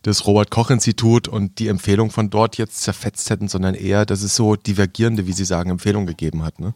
das 0.03 0.27
Robert-Koch-Institut 0.27 1.27
und 1.27 1.57
die 1.57 1.67
Empfehlung 1.67 2.11
von 2.11 2.29
dort 2.29 2.57
jetzt 2.57 2.81
zerfetzt 2.81 3.29
hätten, 3.29 3.47
sondern 3.47 3.73
eher, 3.73 4.05
dass 4.05 4.21
es 4.21 4.35
so 4.35 4.55
divergierende, 4.55 5.25
wie 5.25 5.33
Sie 5.33 5.45
sagen, 5.45 5.71
Empfehlungen 5.71 6.05
gegeben 6.05 6.43
hat. 6.43 6.59
Ne? 6.59 6.75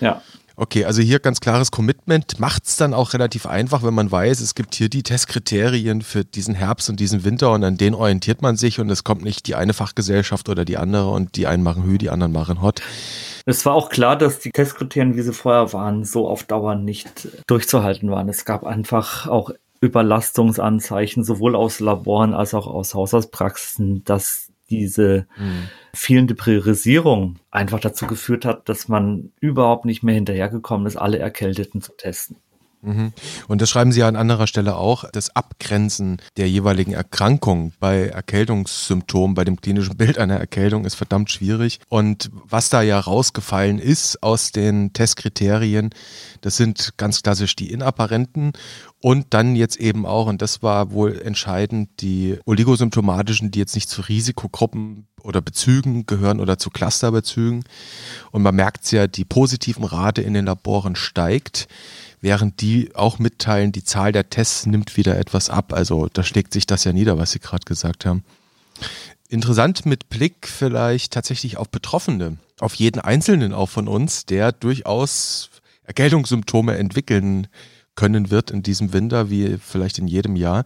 Ja, 0.00 0.22
Okay, 0.60 0.84
also 0.84 1.02
hier 1.02 1.20
ganz 1.20 1.38
klares 1.38 1.70
Commitment 1.70 2.40
macht 2.40 2.66
es 2.66 2.74
dann 2.74 2.92
auch 2.92 3.12
relativ 3.12 3.46
einfach, 3.46 3.84
wenn 3.84 3.94
man 3.94 4.10
weiß, 4.10 4.40
es 4.40 4.56
gibt 4.56 4.74
hier 4.74 4.88
die 4.88 5.04
Testkriterien 5.04 6.02
für 6.02 6.24
diesen 6.24 6.56
Herbst 6.56 6.90
und 6.90 6.98
diesen 6.98 7.22
Winter 7.22 7.52
und 7.52 7.62
an 7.62 7.76
denen 7.76 7.94
orientiert 7.94 8.42
man 8.42 8.56
sich 8.56 8.80
und 8.80 8.90
es 8.90 9.04
kommt 9.04 9.22
nicht 9.22 9.46
die 9.46 9.54
eine 9.54 9.72
Fachgesellschaft 9.72 10.48
oder 10.48 10.64
die 10.64 10.76
andere 10.76 11.10
und 11.10 11.36
die 11.36 11.46
einen 11.46 11.62
machen 11.62 11.84
Hü, 11.84 11.96
die 11.96 12.10
anderen 12.10 12.32
machen 12.32 12.60
Hot. 12.60 12.82
Es 13.46 13.64
war 13.66 13.74
auch 13.74 13.88
klar, 13.88 14.18
dass 14.18 14.40
die 14.40 14.50
Testkriterien, 14.50 15.14
wie 15.14 15.22
sie 15.22 15.32
vorher 15.32 15.72
waren, 15.72 16.04
so 16.04 16.26
auf 16.26 16.42
Dauer 16.42 16.74
nicht 16.74 17.28
durchzuhalten 17.46 18.10
waren. 18.10 18.28
Es 18.28 18.44
gab 18.44 18.64
einfach 18.64 19.28
auch 19.28 19.52
Überlastungsanzeichen, 19.80 21.22
sowohl 21.22 21.54
aus 21.54 21.78
Laboren 21.78 22.34
als 22.34 22.52
auch 22.52 22.66
aus 22.66 22.94
Haushaltspraxen, 22.94 24.02
dass 24.02 24.48
diese 24.70 25.28
mhm. 25.38 25.68
Fehlende 25.98 26.34
Priorisierung 26.34 27.40
einfach 27.50 27.80
dazu 27.80 28.06
geführt 28.06 28.44
hat, 28.44 28.68
dass 28.68 28.88
man 28.88 29.32
überhaupt 29.40 29.84
nicht 29.84 30.02
mehr 30.02 30.14
hinterhergekommen 30.14 30.86
ist, 30.86 30.96
alle 30.96 31.18
Erkälteten 31.18 31.82
zu 31.82 31.96
testen. 31.96 32.36
Mhm. 32.80 33.12
Und 33.48 33.60
das 33.60 33.70
schreiben 33.70 33.92
Sie 33.92 34.00
ja 34.00 34.08
an 34.08 34.16
anderer 34.16 34.46
Stelle 34.46 34.76
auch, 34.76 35.04
das 35.10 35.34
Abgrenzen 35.34 36.18
der 36.36 36.48
jeweiligen 36.48 36.92
Erkrankung 36.92 37.72
bei 37.80 38.06
Erkältungssymptomen, 38.08 39.34
bei 39.34 39.44
dem 39.44 39.60
klinischen 39.60 39.96
Bild 39.96 40.18
einer 40.18 40.36
Erkältung 40.36 40.84
ist 40.84 40.94
verdammt 40.94 41.30
schwierig. 41.30 41.80
Und 41.88 42.30
was 42.32 42.68
da 42.68 42.82
ja 42.82 42.98
rausgefallen 42.98 43.78
ist 43.78 44.22
aus 44.22 44.52
den 44.52 44.92
Testkriterien, 44.92 45.90
das 46.40 46.56
sind 46.56 46.94
ganz 46.96 47.22
klassisch 47.22 47.56
die 47.56 47.72
inapparenten 47.72 48.52
und 49.00 49.26
dann 49.30 49.54
jetzt 49.54 49.76
eben 49.76 50.06
auch, 50.06 50.26
und 50.26 50.42
das 50.42 50.62
war 50.62 50.90
wohl 50.90 51.20
entscheidend, 51.20 51.88
die 52.00 52.38
oligosymptomatischen, 52.44 53.50
die 53.50 53.60
jetzt 53.60 53.74
nicht 53.74 53.88
zu 53.88 54.02
Risikogruppen 54.02 55.06
oder 55.22 55.40
Bezügen 55.40 56.06
gehören 56.06 56.40
oder 56.40 56.58
zu 56.58 56.70
Clusterbezügen. 56.70 57.64
Und 58.32 58.42
man 58.42 58.54
merkt 58.54 58.84
es 58.84 58.90
ja, 58.90 59.06
die 59.06 59.24
positiven 59.24 59.84
Rate 59.84 60.22
in 60.22 60.34
den 60.34 60.46
Laboren 60.46 60.96
steigt, 60.96 61.68
während 62.20 62.60
die 62.60 62.94
auch 62.94 63.18
mitteilen, 63.18 63.72
die 63.72 63.84
Zahl 63.84 64.12
der 64.12 64.30
Tests 64.30 64.66
nimmt 64.66 64.96
wieder 64.96 65.18
etwas 65.18 65.50
ab. 65.50 65.72
Also 65.72 66.08
da 66.12 66.22
schlägt 66.22 66.52
sich 66.52 66.66
das 66.66 66.84
ja 66.84 66.92
nieder, 66.92 67.18
was 67.18 67.32
Sie 67.32 67.38
gerade 67.38 67.64
gesagt 67.64 68.06
haben. 68.06 68.24
Interessant 69.28 69.84
mit 69.84 70.08
Blick 70.08 70.48
vielleicht 70.48 71.12
tatsächlich 71.12 71.58
auf 71.58 71.68
Betroffene, 71.68 72.38
auf 72.60 72.74
jeden 72.74 73.00
Einzelnen 73.00 73.52
auch 73.52 73.68
von 73.68 73.88
uns, 73.88 74.24
der 74.24 74.52
durchaus 74.52 75.50
Erkältungssymptome 75.84 76.76
entwickeln 76.76 77.48
können 77.98 78.30
wird 78.30 78.52
in 78.52 78.62
diesem 78.62 78.92
Winter, 78.92 79.28
wie 79.28 79.58
vielleicht 79.58 79.98
in 79.98 80.06
jedem 80.06 80.36
Jahr, 80.36 80.62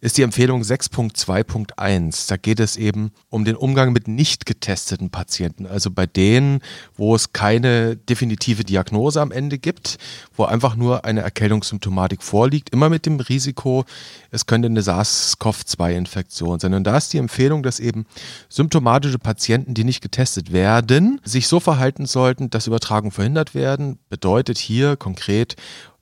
ist 0.00 0.16
die 0.16 0.22
Empfehlung 0.22 0.62
6.2.1. 0.62 2.26
Da 2.26 2.38
geht 2.38 2.58
es 2.58 2.76
eben 2.76 3.12
um 3.28 3.44
den 3.44 3.54
Umgang 3.54 3.92
mit 3.92 4.08
nicht 4.08 4.46
getesteten 4.46 5.10
Patienten, 5.10 5.66
also 5.66 5.90
bei 5.90 6.06
denen, 6.06 6.60
wo 6.96 7.14
es 7.14 7.34
keine 7.34 7.96
definitive 7.96 8.64
Diagnose 8.64 9.20
am 9.20 9.30
Ende 9.30 9.58
gibt, 9.58 9.98
wo 10.34 10.44
einfach 10.44 10.74
nur 10.74 11.04
eine 11.04 11.20
Erkältungssymptomatik 11.20 12.22
vorliegt, 12.22 12.70
immer 12.70 12.88
mit 12.88 13.04
dem 13.04 13.20
Risiko, 13.20 13.84
es 14.30 14.46
könnte 14.46 14.66
eine 14.66 14.80
SARS-CoV-2-Infektion 14.80 16.60
sein. 16.60 16.72
Und 16.72 16.84
da 16.84 16.96
ist 16.96 17.12
die 17.12 17.18
Empfehlung, 17.18 17.62
dass 17.62 17.78
eben 17.78 18.06
symptomatische 18.48 19.18
Patienten, 19.18 19.74
die 19.74 19.84
nicht 19.84 20.00
getestet 20.00 20.50
werden, 20.50 21.20
sich 21.24 21.46
so 21.46 21.60
verhalten 21.60 22.06
sollten, 22.06 22.48
dass 22.48 22.68
Übertragungen 22.68 23.12
verhindert 23.12 23.54
werden. 23.54 23.98
Bedeutet 24.08 24.56
hier 24.56 24.96
konkret 24.96 25.56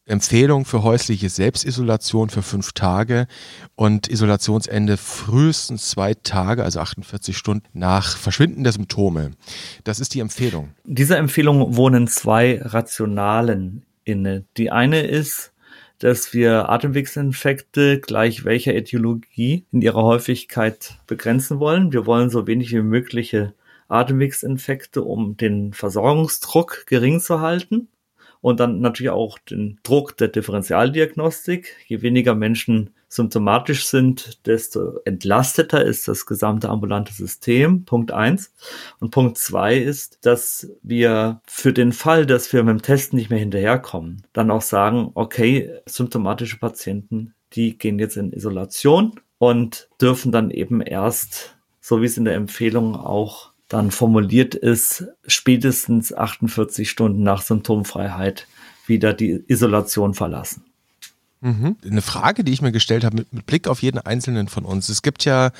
Empfehlung 0.08 0.64
für 0.64 0.82
häusliche 0.82 1.28
Selbstisolation 1.28 2.30
für 2.30 2.42
fünf 2.42 2.72
Tage 2.72 3.26
und 3.76 4.08
Isolationsende 4.08 4.96
frühestens 4.96 5.90
zwei 5.90 6.14
Tage, 6.14 6.64
also 6.64 6.80
48 6.80 7.36
Stunden 7.36 7.66
nach 7.74 8.16
Verschwinden 8.16 8.64
der 8.64 8.72
Symptome. 8.72 9.32
Das 9.84 10.00
ist 10.00 10.14
die 10.14 10.20
Empfehlung. 10.20 10.70
Dieser 10.84 11.18
Empfehlung 11.18 11.76
wohnen 11.76 12.08
zwei 12.08 12.60
Rationalen 12.62 13.84
inne. 14.04 14.44
Die 14.56 14.70
eine 14.70 15.02
ist, 15.02 15.52
dass 15.98 16.32
wir 16.32 16.70
Atemwegsinfekte 16.70 18.00
gleich 18.00 18.44
welcher 18.44 18.74
Äthiologie 18.74 19.66
in 19.72 19.82
ihrer 19.82 20.02
Häufigkeit 20.02 20.94
begrenzen 21.06 21.58
wollen. 21.60 21.92
Wir 21.92 22.06
wollen 22.06 22.30
so 22.30 22.46
wenig 22.46 22.72
wie 22.72 22.82
mögliche 22.82 23.52
Atemwegsinfekte, 23.88 25.02
um 25.02 25.36
den 25.36 25.74
Versorgungsdruck 25.74 26.84
gering 26.86 27.20
zu 27.20 27.40
halten 27.40 27.88
und 28.40 28.60
dann 28.60 28.80
natürlich 28.80 29.10
auch 29.10 29.38
den 29.38 29.78
Druck 29.82 30.16
der 30.16 30.28
Differentialdiagnostik. 30.28 31.76
Je 31.86 32.02
weniger 32.02 32.34
Menschen 32.34 32.90
symptomatisch 33.08 33.86
sind, 33.86 34.46
desto 34.46 35.00
entlasteter 35.04 35.84
ist 35.84 36.08
das 36.08 36.26
gesamte 36.26 36.68
ambulante 36.68 37.12
System. 37.12 37.84
Punkt 37.84 38.12
eins. 38.12 38.52
Und 39.00 39.10
Punkt 39.10 39.38
zwei 39.38 39.78
ist, 39.78 40.18
dass 40.26 40.70
wir 40.82 41.40
für 41.46 41.72
den 41.72 41.92
Fall, 41.92 42.26
dass 42.26 42.52
wir 42.52 42.62
mit 42.62 42.72
dem 42.72 42.82
Testen 42.82 43.18
nicht 43.18 43.30
mehr 43.30 43.38
hinterherkommen, 43.38 44.26
dann 44.32 44.50
auch 44.50 44.62
sagen, 44.62 45.10
okay, 45.14 45.72
symptomatische 45.86 46.58
Patienten, 46.58 47.34
die 47.54 47.78
gehen 47.78 47.98
jetzt 47.98 48.16
in 48.16 48.32
Isolation 48.32 49.18
und 49.38 49.88
dürfen 50.00 50.30
dann 50.32 50.50
eben 50.50 50.82
erst, 50.82 51.56
so 51.80 52.02
wie 52.02 52.06
es 52.06 52.18
in 52.18 52.26
der 52.26 52.34
Empfehlung 52.34 52.94
auch 52.94 53.47
dann 53.68 53.90
formuliert 53.90 54.54
ist, 54.54 55.04
spätestens 55.26 56.12
48 56.12 56.90
Stunden 56.90 57.22
nach 57.22 57.42
Symptomfreiheit 57.42 58.46
wieder 58.86 59.12
die 59.12 59.44
Isolation 59.46 60.14
verlassen. 60.14 60.64
Mhm. 61.40 61.76
Eine 61.88 62.02
Frage, 62.02 62.42
die 62.42 62.52
ich 62.52 62.62
mir 62.62 62.72
gestellt 62.72 63.04
habe, 63.04 63.16
mit, 63.16 63.32
mit, 63.32 63.46
Blick 63.46 63.68
auf 63.68 63.80
jeden 63.80 63.98
einzelnen 63.98 64.48
von 64.48 64.64
uns. 64.64 64.88
Es 64.88 65.02
gibt 65.02 65.24
ja, 65.24 65.52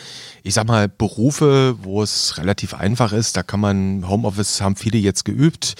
ich 0.42 0.54
sag 0.54 0.66
mal, 0.66 0.88
Berufe, 0.88 1.76
wo 1.82 2.02
es 2.02 2.36
relativ 2.38 2.74
einfach 2.74 3.12
ist. 3.12 3.36
Da 3.36 3.44
kann 3.44 3.60
man, 3.60 4.08
Homeoffice 4.08 4.60
haben 4.60 4.74
viele 4.74 4.98
jetzt 4.98 5.24
geübt 5.24 5.76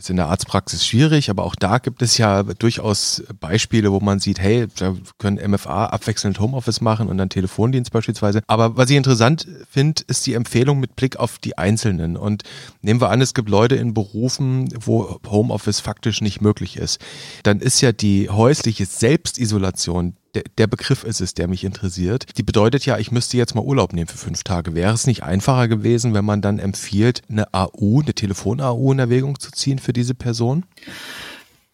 ist 0.00 0.10
in 0.10 0.16
der 0.16 0.28
Arztpraxis 0.28 0.86
schwierig, 0.86 1.30
aber 1.30 1.44
auch 1.44 1.54
da 1.54 1.78
gibt 1.78 2.02
es 2.02 2.16
ja 2.18 2.42
durchaus 2.42 3.22
Beispiele, 3.38 3.92
wo 3.92 4.00
man 4.00 4.18
sieht, 4.18 4.40
hey, 4.40 4.66
da 4.78 4.96
können 5.18 5.38
MFA 5.50 5.86
abwechselnd 5.86 6.40
Homeoffice 6.40 6.80
machen 6.80 7.08
und 7.08 7.18
dann 7.18 7.28
Telefondienst 7.28 7.92
beispielsweise. 7.92 8.40
Aber 8.46 8.76
was 8.76 8.88
ich 8.90 8.96
interessant 8.96 9.46
finde, 9.70 10.02
ist 10.06 10.26
die 10.26 10.34
Empfehlung 10.34 10.80
mit 10.80 10.96
Blick 10.96 11.16
auf 11.18 11.38
die 11.38 11.58
Einzelnen. 11.58 12.16
Und 12.16 12.42
nehmen 12.80 13.00
wir 13.00 13.10
an, 13.10 13.20
es 13.20 13.34
gibt 13.34 13.50
Leute 13.50 13.76
in 13.76 13.92
Berufen, 13.92 14.68
wo 14.74 15.20
Homeoffice 15.28 15.80
faktisch 15.80 16.22
nicht 16.22 16.40
möglich 16.40 16.76
ist. 16.76 16.98
Dann 17.42 17.60
ist 17.60 17.80
ja 17.82 17.92
die 17.92 18.30
häusliche 18.30 18.86
Selbstisolation 18.86 20.16
der, 20.34 20.44
der 20.58 20.66
Begriff 20.66 21.04
ist 21.04 21.20
es, 21.20 21.34
der 21.34 21.48
mich 21.48 21.64
interessiert. 21.64 22.38
Die 22.38 22.42
bedeutet 22.42 22.86
ja, 22.86 22.98
ich 22.98 23.10
müsste 23.10 23.36
jetzt 23.36 23.54
mal 23.54 23.64
Urlaub 23.64 23.92
nehmen 23.92 24.06
für 24.06 24.18
fünf 24.18 24.42
Tage. 24.44 24.74
Wäre 24.74 24.94
es 24.94 25.06
nicht 25.06 25.22
einfacher 25.22 25.68
gewesen, 25.68 26.14
wenn 26.14 26.24
man 26.24 26.42
dann 26.42 26.58
empfiehlt, 26.58 27.22
eine 27.28 27.52
AU, 27.52 28.00
eine 28.00 28.14
Telefon-AU 28.14 28.92
in 28.92 28.98
Erwägung 28.98 29.38
zu 29.38 29.50
ziehen 29.50 29.78
für 29.78 29.92
diese 29.92 30.14
Person? 30.14 30.64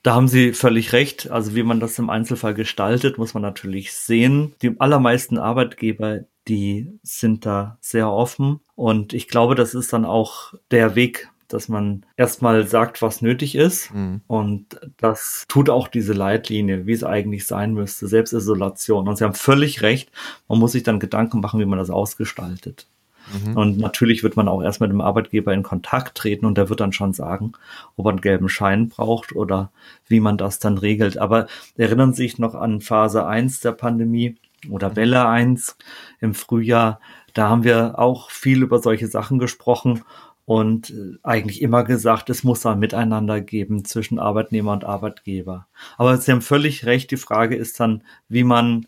Da 0.02 0.14
haben 0.14 0.28
Sie 0.28 0.52
völlig 0.52 0.92
recht. 0.92 1.30
Also 1.30 1.54
wie 1.56 1.64
man 1.64 1.80
das 1.80 1.98
im 1.98 2.10
Einzelfall 2.10 2.54
gestaltet, 2.54 3.18
muss 3.18 3.34
man 3.34 3.42
natürlich 3.42 3.92
sehen. 3.92 4.54
Die 4.62 4.78
allermeisten 4.78 5.36
Arbeitgeber, 5.36 6.20
die 6.46 6.92
sind 7.02 7.44
da 7.44 7.78
sehr 7.80 8.10
offen. 8.10 8.60
Und 8.76 9.12
ich 9.12 9.26
glaube, 9.26 9.56
das 9.56 9.74
ist 9.74 9.92
dann 9.92 10.04
auch 10.04 10.54
der 10.70 10.94
Weg, 10.94 11.28
dass 11.48 11.68
man 11.68 12.04
erstmal 12.16 12.66
sagt, 12.66 13.02
was 13.02 13.22
nötig 13.22 13.54
ist. 13.54 13.92
Mhm. 13.92 14.20
Und 14.26 14.80
das 14.96 15.44
tut 15.48 15.70
auch 15.70 15.88
diese 15.88 16.12
Leitlinie, 16.12 16.86
wie 16.86 16.92
es 16.92 17.04
eigentlich 17.04 17.46
sein 17.46 17.74
müsste, 17.74 18.08
Selbstisolation. 18.08 19.08
Und 19.08 19.16
Sie 19.16 19.24
haben 19.24 19.34
völlig 19.34 19.82
recht, 19.82 20.10
man 20.48 20.58
muss 20.58 20.72
sich 20.72 20.82
dann 20.82 21.00
Gedanken 21.00 21.40
machen, 21.40 21.60
wie 21.60 21.66
man 21.66 21.78
das 21.78 21.90
ausgestaltet. 21.90 22.86
Mhm. 23.32 23.56
Und 23.56 23.78
natürlich 23.78 24.22
wird 24.22 24.36
man 24.36 24.48
auch 24.48 24.62
erst 24.62 24.80
mit 24.80 24.90
dem 24.90 25.00
Arbeitgeber 25.00 25.52
in 25.52 25.62
Kontakt 25.62 26.16
treten 26.16 26.46
und 26.46 26.56
der 26.56 26.68
wird 26.68 26.80
dann 26.80 26.92
schon 26.92 27.12
sagen, 27.12 27.52
ob 27.96 28.06
er 28.06 28.10
einen 28.10 28.20
gelben 28.20 28.48
Schein 28.48 28.88
braucht 28.88 29.34
oder 29.34 29.70
wie 30.06 30.20
man 30.20 30.38
das 30.38 30.58
dann 30.58 30.78
regelt. 30.78 31.18
Aber 31.18 31.46
erinnern 31.76 32.12
Sie 32.12 32.22
sich 32.22 32.38
noch 32.38 32.54
an 32.54 32.80
Phase 32.80 33.26
1 33.26 33.60
der 33.60 33.72
Pandemie 33.72 34.36
oder. 34.70 34.96
Welle 34.96 35.26
1 35.26 35.76
im 36.20 36.34
Frühjahr. 36.34 37.00
Da 37.34 37.48
haben 37.48 37.64
wir 37.64 37.98
auch 37.98 38.30
viel 38.30 38.62
über 38.62 38.78
solche 38.78 39.08
Sachen 39.08 39.38
gesprochen 39.38 40.02
und 40.46 40.90
äh, 40.90 41.18
eigentlich 41.22 41.60
immer 41.60 41.84
gesagt, 41.84 42.30
es 42.30 42.44
muss 42.44 42.64
ein 42.64 42.78
Miteinander 42.78 43.42
geben 43.42 43.84
zwischen 43.84 44.18
Arbeitnehmer 44.18 44.72
und 44.72 44.84
Arbeitgeber. 44.84 45.66
Aber 45.98 46.16
Sie 46.16 46.32
haben 46.32 46.40
völlig 46.40 46.86
recht, 46.86 47.10
die 47.10 47.16
Frage 47.18 47.56
ist 47.56 47.78
dann, 47.80 48.02
wie 48.28 48.44
man 48.44 48.86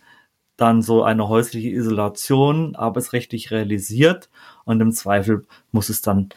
dann 0.57 0.83
so 0.83 1.03
eine 1.05 1.29
häusliche 1.29 1.69
Isolation 1.69 2.75
arbeitsrechtlich 2.75 3.51
realisiert 3.51 4.31
und 4.65 4.81
im 4.81 4.93
Zweifel 4.93 5.47
muss 5.73 5.89
es 5.89 6.01
dann 6.01 6.31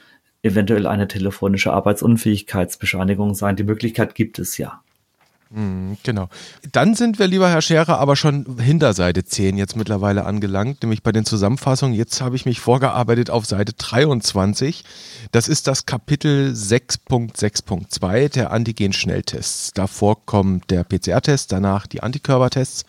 eventuell 0.43 0.87
eine 0.87 1.07
telefonische 1.07 1.71
Arbeitsunfähigkeitsbescheinigung 1.73 3.35
sein. 3.35 3.55
Die 3.55 3.63
Möglichkeit 3.63 4.15
gibt 4.15 4.39
es 4.39 4.57
ja. 4.57 4.83
Mhm, 5.53 5.97
genau. 6.03 6.29
Dann 6.71 6.95
sind 6.95 7.19
wir, 7.19 7.27
lieber 7.27 7.49
Herr 7.49 7.61
Scherer, 7.61 7.99
aber 7.99 8.15
schon 8.15 8.57
hinter 8.59 8.93
Seite 8.93 9.25
10 9.25 9.57
jetzt 9.57 9.75
mittlerweile 9.75 10.25
angelangt, 10.25 10.81
nämlich 10.81 11.03
bei 11.03 11.11
den 11.11 11.25
Zusammenfassungen. 11.25 11.93
Jetzt 11.93 12.21
habe 12.21 12.37
ich 12.37 12.45
mich 12.45 12.61
vorgearbeitet 12.61 13.29
auf 13.29 13.45
Seite 13.45 13.73
23. 13.73 14.85
Das 15.31 15.49
ist 15.49 15.67
das 15.67 15.85
Kapitel 15.85 16.53
6.6.2 16.53 18.29
der 18.29 18.51
Antigen-Schnelltests. 18.51 19.73
Davor 19.73 20.25
kommt 20.25 20.71
der 20.71 20.85
PCR-Test, 20.85 21.51
danach 21.51 21.85
die 21.85 22.01
Antikörpertests. 22.01 22.85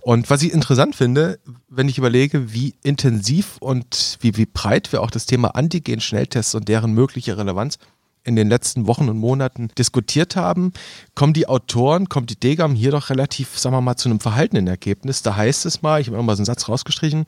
Und 0.00 0.30
was 0.30 0.42
ich 0.42 0.54
interessant 0.54 0.96
finde, 0.96 1.38
wenn 1.68 1.90
ich 1.90 1.98
überlege, 1.98 2.54
wie 2.54 2.74
intensiv 2.82 3.58
und 3.60 4.16
wie, 4.20 4.34
wie 4.38 4.46
breit 4.46 4.92
wir 4.92 5.02
auch 5.02 5.10
das 5.10 5.26
Thema 5.26 5.48
Antigen-Schnelltests 5.54 6.54
und 6.54 6.68
deren 6.68 6.92
mögliche 6.92 7.36
Relevanz 7.36 7.78
in 8.26 8.36
den 8.36 8.48
letzten 8.48 8.86
Wochen 8.86 9.08
und 9.08 9.18
Monaten 9.18 9.70
diskutiert 9.78 10.36
haben, 10.36 10.72
kommen 11.14 11.32
die 11.32 11.48
Autoren, 11.48 12.08
kommt 12.08 12.30
die 12.30 12.38
Degam 12.38 12.74
hier 12.74 12.90
doch 12.90 13.08
relativ, 13.08 13.58
sagen 13.58 13.74
wir 13.74 13.80
mal, 13.80 13.96
zu 13.96 14.08
einem 14.08 14.20
verhaltenen 14.20 14.66
Ergebnis. 14.66 15.22
Da 15.22 15.36
heißt 15.36 15.64
es 15.64 15.82
mal, 15.82 16.00
ich 16.00 16.08
habe 16.08 16.22
mal 16.22 16.36
so 16.36 16.40
einen 16.40 16.46
Satz 16.46 16.68
rausgestrichen, 16.68 17.24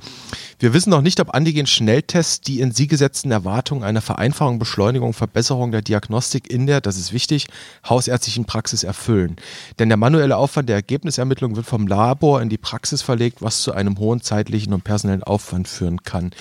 wir 0.58 0.74
wissen 0.74 0.90
noch 0.90 1.00
nicht, 1.00 1.20
ob 1.20 1.34
Antigen-Schnelltests 1.34 2.40
die 2.40 2.61
in 2.61 2.72
sie 2.72 2.88
gesetzten 2.88 3.30
Erwartungen 3.30 3.84
einer 3.84 4.00
Vereinfachung, 4.00 4.58
Beschleunigung, 4.58 5.12
Verbesserung 5.12 5.70
der 5.70 5.82
Diagnostik 5.82 6.50
in 6.50 6.66
der, 6.66 6.80
das 6.80 6.98
ist 6.98 7.12
wichtig, 7.12 7.46
hausärztlichen 7.88 8.44
Praxis 8.44 8.82
erfüllen. 8.82 9.37
Denn 9.78 9.88
der 9.88 9.96
manuelle 9.96 10.37
Aufwand 10.37 10.68
der 10.68 10.76
Ergebnisermittlung 10.76 11.54
wird 11.56 11.66
vom 11.66 11.87
Labor 11.87 12.42
in 12.42 12.48
die 12.48 12.58
Praxis 12.58 13.02
verlegt, 13.02 13.40
was 13.40 13.62
zu 13.62 13.72
einem 13.72 13.98
hohen 13.98 14.20
zeitlichen 14.20 14.72
und 14.72 14.82
personellen 14.82 15.22
Aufwand 15.22 15.68
führen 15.68 16.02
kann. 16.02 16.32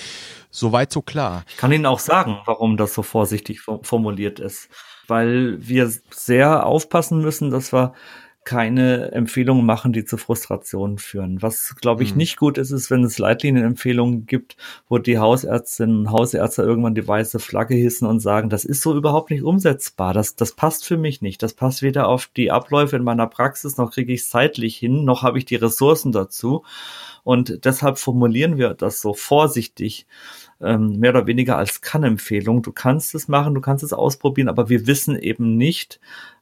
Soweit 0.58 0.92
so 0.92 1.04
klar. 1.04 1.44
Ich 1.48 1.58
kann 1.58 1.72
Ihnen 1.72 1.86
auch 1.86 2.00
sagen, 2.00 2.40
warum 2.46 2.78
das 2.78 2.96
so 2.96 3.04
vorsichtig 3.04 3.62
formuliert 3.62 4.40
ist. 4.40 4.70
Weil 5.08 5.56
wir 5.60 5.92
sehr 6.10 6.66
aufpassen 6.66 7.22
müssen, 7.22 7.52
dass 7.52 7.72
wir 7.72 7.94
keine 8.48 9.12
Empfehlungen 9.12 9.66
machen, 9.66 9.92
die 9.92 10.06
zu 10.06 10.16
Frustrationen 10.16 11.00
führen. 11.00 11.42
Was, 11.42 11.76
glaube 11.82 12.04
ich, 12.04 12.12
mhm. 12.12 12.18
nicht 12.18 12.38
gut 12.38 12.58
ist, 12.58 12.72
ist, 12.72 12.90
wenn 12.90 13.04
es 13.04 13.20
Leitlinienempfehlungen 13.20 14.26
gibt, 14.26 14.56
wo 14.88 15.00
die 15.00 15.20
Hausärztinnen 15.20 16.00
und 16.00 16.12
Hausärzte 16.12 16.62
irgendwann 16.62 16.96
die 16.96 17.06
weiße 17.06 17.40
Flagge 17.40 17.76
hissen 17.76 18.08
und 18.08 18.22
sagen, 18.22 18.50
das 18.50 18.64
ist 18.64 18.82
so 18.82 18.96
überhaupt 18.96 19.32
nicht 19.32 19.44
umsetzbar. 19.44 20.14
Das, 20.14 20.38
das 20.38 20.54
passt 20.54 20.86
für 20.86 20.96
mich 20.96 21.22
nicht. 21.22 21.44
Das 21.44 21.56
passt 21.56 21.82
weder 21.82 22.08
auf 22.08 22.28
die 22.38 22.50
Abläufe 22.50 22.96
in 22.96 23.04
meiner 23.04 23.28
Praxis, 23.28 23.76
noch 23.76 23.92
kriege 23.92 24.14
ich 24.14 24.22
es 24.22 24.30
zeitlich 24.30 24.78
hin, 24.78 25.04
noch 25.04 25.24
habe 25.24 25.38
ich 25.38 25.46
die 25.46 25.58
Ressourcen 25.58 26.14
dazu. 26.14 26.64
Und 27.26 27.66
deshalb 27.66 27.98
formulieren 27.98 28.58
wir 28.58 28.74
das 28.76 29.02
so 29.02 29.14
vorsichtig, 29.14 30.08
ähm, 30.62 31.00
mehr 31.00 31.12
oder 31.12 31.28
weniger 31.28 31.58
als 31.58 31.82
Kann-Empfehlung. 31.82 32.62
Du 32.62 32.72
kannst 32.72 33.16
es 33.16 33.28
machen, 33.28 33.54
du 33.54 33.62
kannst 33.62 33.84
es 33.84 33.94
ausprobieren, 33.94 34.50
aber 34.50 34.70
wir 34.70 34.88
wissen 34.88 35.18
eben 35.18 35.58
nicht, 35.58 36.00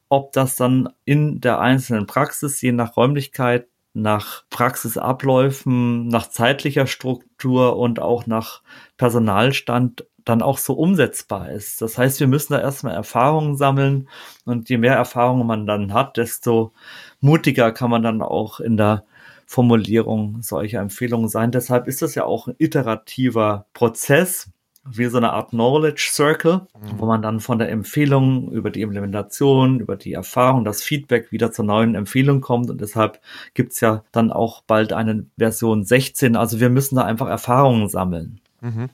ob 0.10 0.32
das 0.32 0.56
dann 0.56 0.90
in 1.06 1.42
der 1.42 1.60
einzelnen 1.60 2.06
Praxis, 2.06 2.62
je 2.62 2.72
nach 2.72 2.96
Räumlichkeit, 2.96 3.68
nach 3.94 4.44
Praxisabläufen, 4.50 6.08
nach 6.08 6.30
zeitlicher 6.30 6.86
Struktur 6.86 7.78
und 7.78 8.02
auch 8.02 8.28
nach 8.28 8.62
Personalstand 8.98 10.06
dann 10.26 10.42
auch 10.42 10.58
so 10.58 10.74
umsetzbar 10.74 11.52
ist. 11.52 11.82
Das 11.82 11.98
heißt, 11.98 12.20
wir 12.20 12.28
müssen 12.28 12.54
da 12.54 12.60
erstmal 12.60 12.94
Erfahrungen 12.94 13.56
sammeln 13.56 14.10
und 14.44 14.70
je 14.70 14.78
mehr 14.78 14.96
Erfahrungen 14.96 15.48
man 15.48 15.66
dann 15.66 15.94
hat, 15.94 16.18
desto 16.18 16.74
mutiger 17.22 17.72
kann 17.72 17.92
man 17.92 18.04
dann 18.04 18.22
auch 18.22 18.60
in 18.60 18.76
der 18.76 19.06
Formulierung 19.46 20.42
solcher 20.42 20.80
Empfehlungen 20.80 21.30
sein. 21.30 21.52
Deshalb 21.52 21.88
ist 21.88 22.02
das 22.02 22.16
ja 22.16 22.26
auch 22.26 22.48
ein 22.48 22.56
iterativer 22.58 23.66
Prozess, 23.74 24.50
wie 24.88 25.06
so 25.06 25.18
eine 25.18 25.34
Art 25.34 25.50
Knowledge 25.50 26.10
Circle, 26.12 26.68
mhm. 26.80 27.00
wo 27.00 27.06
man 27.06 27.22
dann 27.22 27.40
von 27.40 27.58
der 27.58 27.70
Empfehlung 27.70 28.52
über 28.52 28.70
die 28.70 28.82
Implementation, 28.82 29.80
über 29.80 29.96
die 29.96 30.14
Erfahrung, 30.14 30.64
das 30.64 30.84
Feedback 30.84 31.32
wieder 31.32 31.52
zur 31.52 31.66
neuen 31.66 31.96
Empfehlung 31.96 32.42
kommt. 32.42 32.70
Und 32.70 32.82
deshalb 32.82 33.20
gibt's 33.54 33.82
ja 33.82 34.04
dann 34.12 34.32
auch 34.32 34.62
bald 34.64 34.94
eine 34.94 35.26
Version 35.38 35.84
16. 35.84 36.36
Also 36.36 36.60
wir 36.60 36.70
müssen 36.70 36.96
da 36.96 37.04
einfach 37.04 37.28
Erfahrungen 37.28 37.90
sammeln. 37.90 38.40
Mhm. 38.66 38.90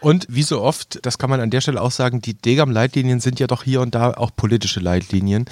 Und 0.00 0.26
wie 0.28 0.42
so 0.42 0.60
oft, 0.60 0.98
das 1.06 1.16
kann 1.16 1.30
man 1.30 1.40
an 1.40 1.50
der 1.50 1.60
Stelle 1.60 1.80
auch 1.80 1.92
sagen, 1.92 2.20
die 2.20 2.34
Degam-Leitlinien 2.34 3.20
sind 3.20 3.38
ja 3.38 3.46
doch 3.46 3.62
hier 3.62 3.80
und 3.80 3.94
da 3.94 4.14
auch 4.14 4.32
politische 4.34 4.80
Leitlinien, 4.80 5.44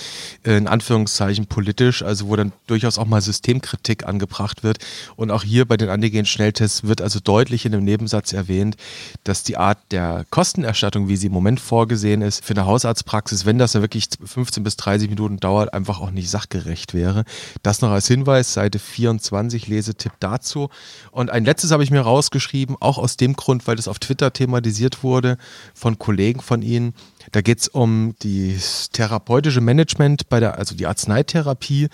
äh, 0.45 0.57
in 0.57 0.67
Anführungszeichen 0.67 1.47
politisch, 1.47 2.03
also 2.03 2.27
wo 2.27 2.35
dann 2.35 2.53
durchaus 2.67 2.99
auch 2.99 3.07
mal 3.07 3.21
Systemkritik 3.21 4.07
angebracht 4.07 4.65
wird. 4.65 4.79
Und 5.15 5.31
auch 5.31 5.45
hier 5.45 5.67
bei 5.67 5.77
den 5.77 5.89
Antigen-Schnelltests 5.89 6.83
wird 6.83 7.01
also 7.01 7.21
deutlich 7.21 7.65
in 7.65 7.71
dem 7.71 7.85
Nebensatz 7.85 8.33
erwähnt, 8.33 8.77
dass 9.23 9.45
die 9.45 9.57
Art 9.57 9.79
der 9.93 10.25
Kostenerstattung, 10.31 11.09
wie 11.09 11.17
sie 11.17 11.29
im 11.29 11.33
Moment 11.33 11.61
vorgesehen 11.61 12.23
ist, 12.23 12.45
für 12.45 12.55
eine 12.55 12.67
Hausarztpraxis, 12.67 13.47
wenn 13.47 13.59
das 13.59 13.75
ja 13.75 13.83
wirklich 13.83 14.09
15 14.25 14.65
bis 14.65 14.77
30 14.79 15.11
Minuten 15.11 15.39
dauert, 15.39 15.73
einfach 15.75 16.01
auch 16.01 16.11
nicht 16.11 16.29
sachgerecht 16.29 16.93
wäre. 16.93 17.25
Das 17.63 17.83
noch 17.83 17.91
als 17.91 18.09
Hinweis, 18.09 18.53
Seite 18.53 18.81
24, 18.81 19.69
Lesetipp 19.69 20.13
dazu. 20.19 20.71
Und 21.13 21.31
ein 21.31 21.45
letztes 21.45 21.71
habe 21.71 21.85
ich 21.85 21.93
mir 21.93 22.01
rausgeschrieben, 22.01 22.77
auch 22.81 22.99
aus 22.99 23.17
dem 23.17 23.35
Grund, 23.35 23.60
Hintergrund, 23.61 23.67
weil 23.67 23.77
das 23.77 23.89
auf 23.89 23.99
Twitter 23.99 24.33
thematisiert 24.33 25.03
wurde 25.03 25.37
von 25.75 25.99
Kollegen 25.99 26.41
von 26.41 26.63
Ihnen. 26.63 26.95
Da 27.33 27.43
geht 27.43 27.61
es 27.61 27.69
um 27.69 28.15
das 28.23 28.91
therapeutische 28.91 29.61
Management 29.61 30.29
bei 30.29 30.41
der, 30.41 30.59
also 30.59 30.75
die 30.75 30.87
Arzneitherapie. 30.87 31.89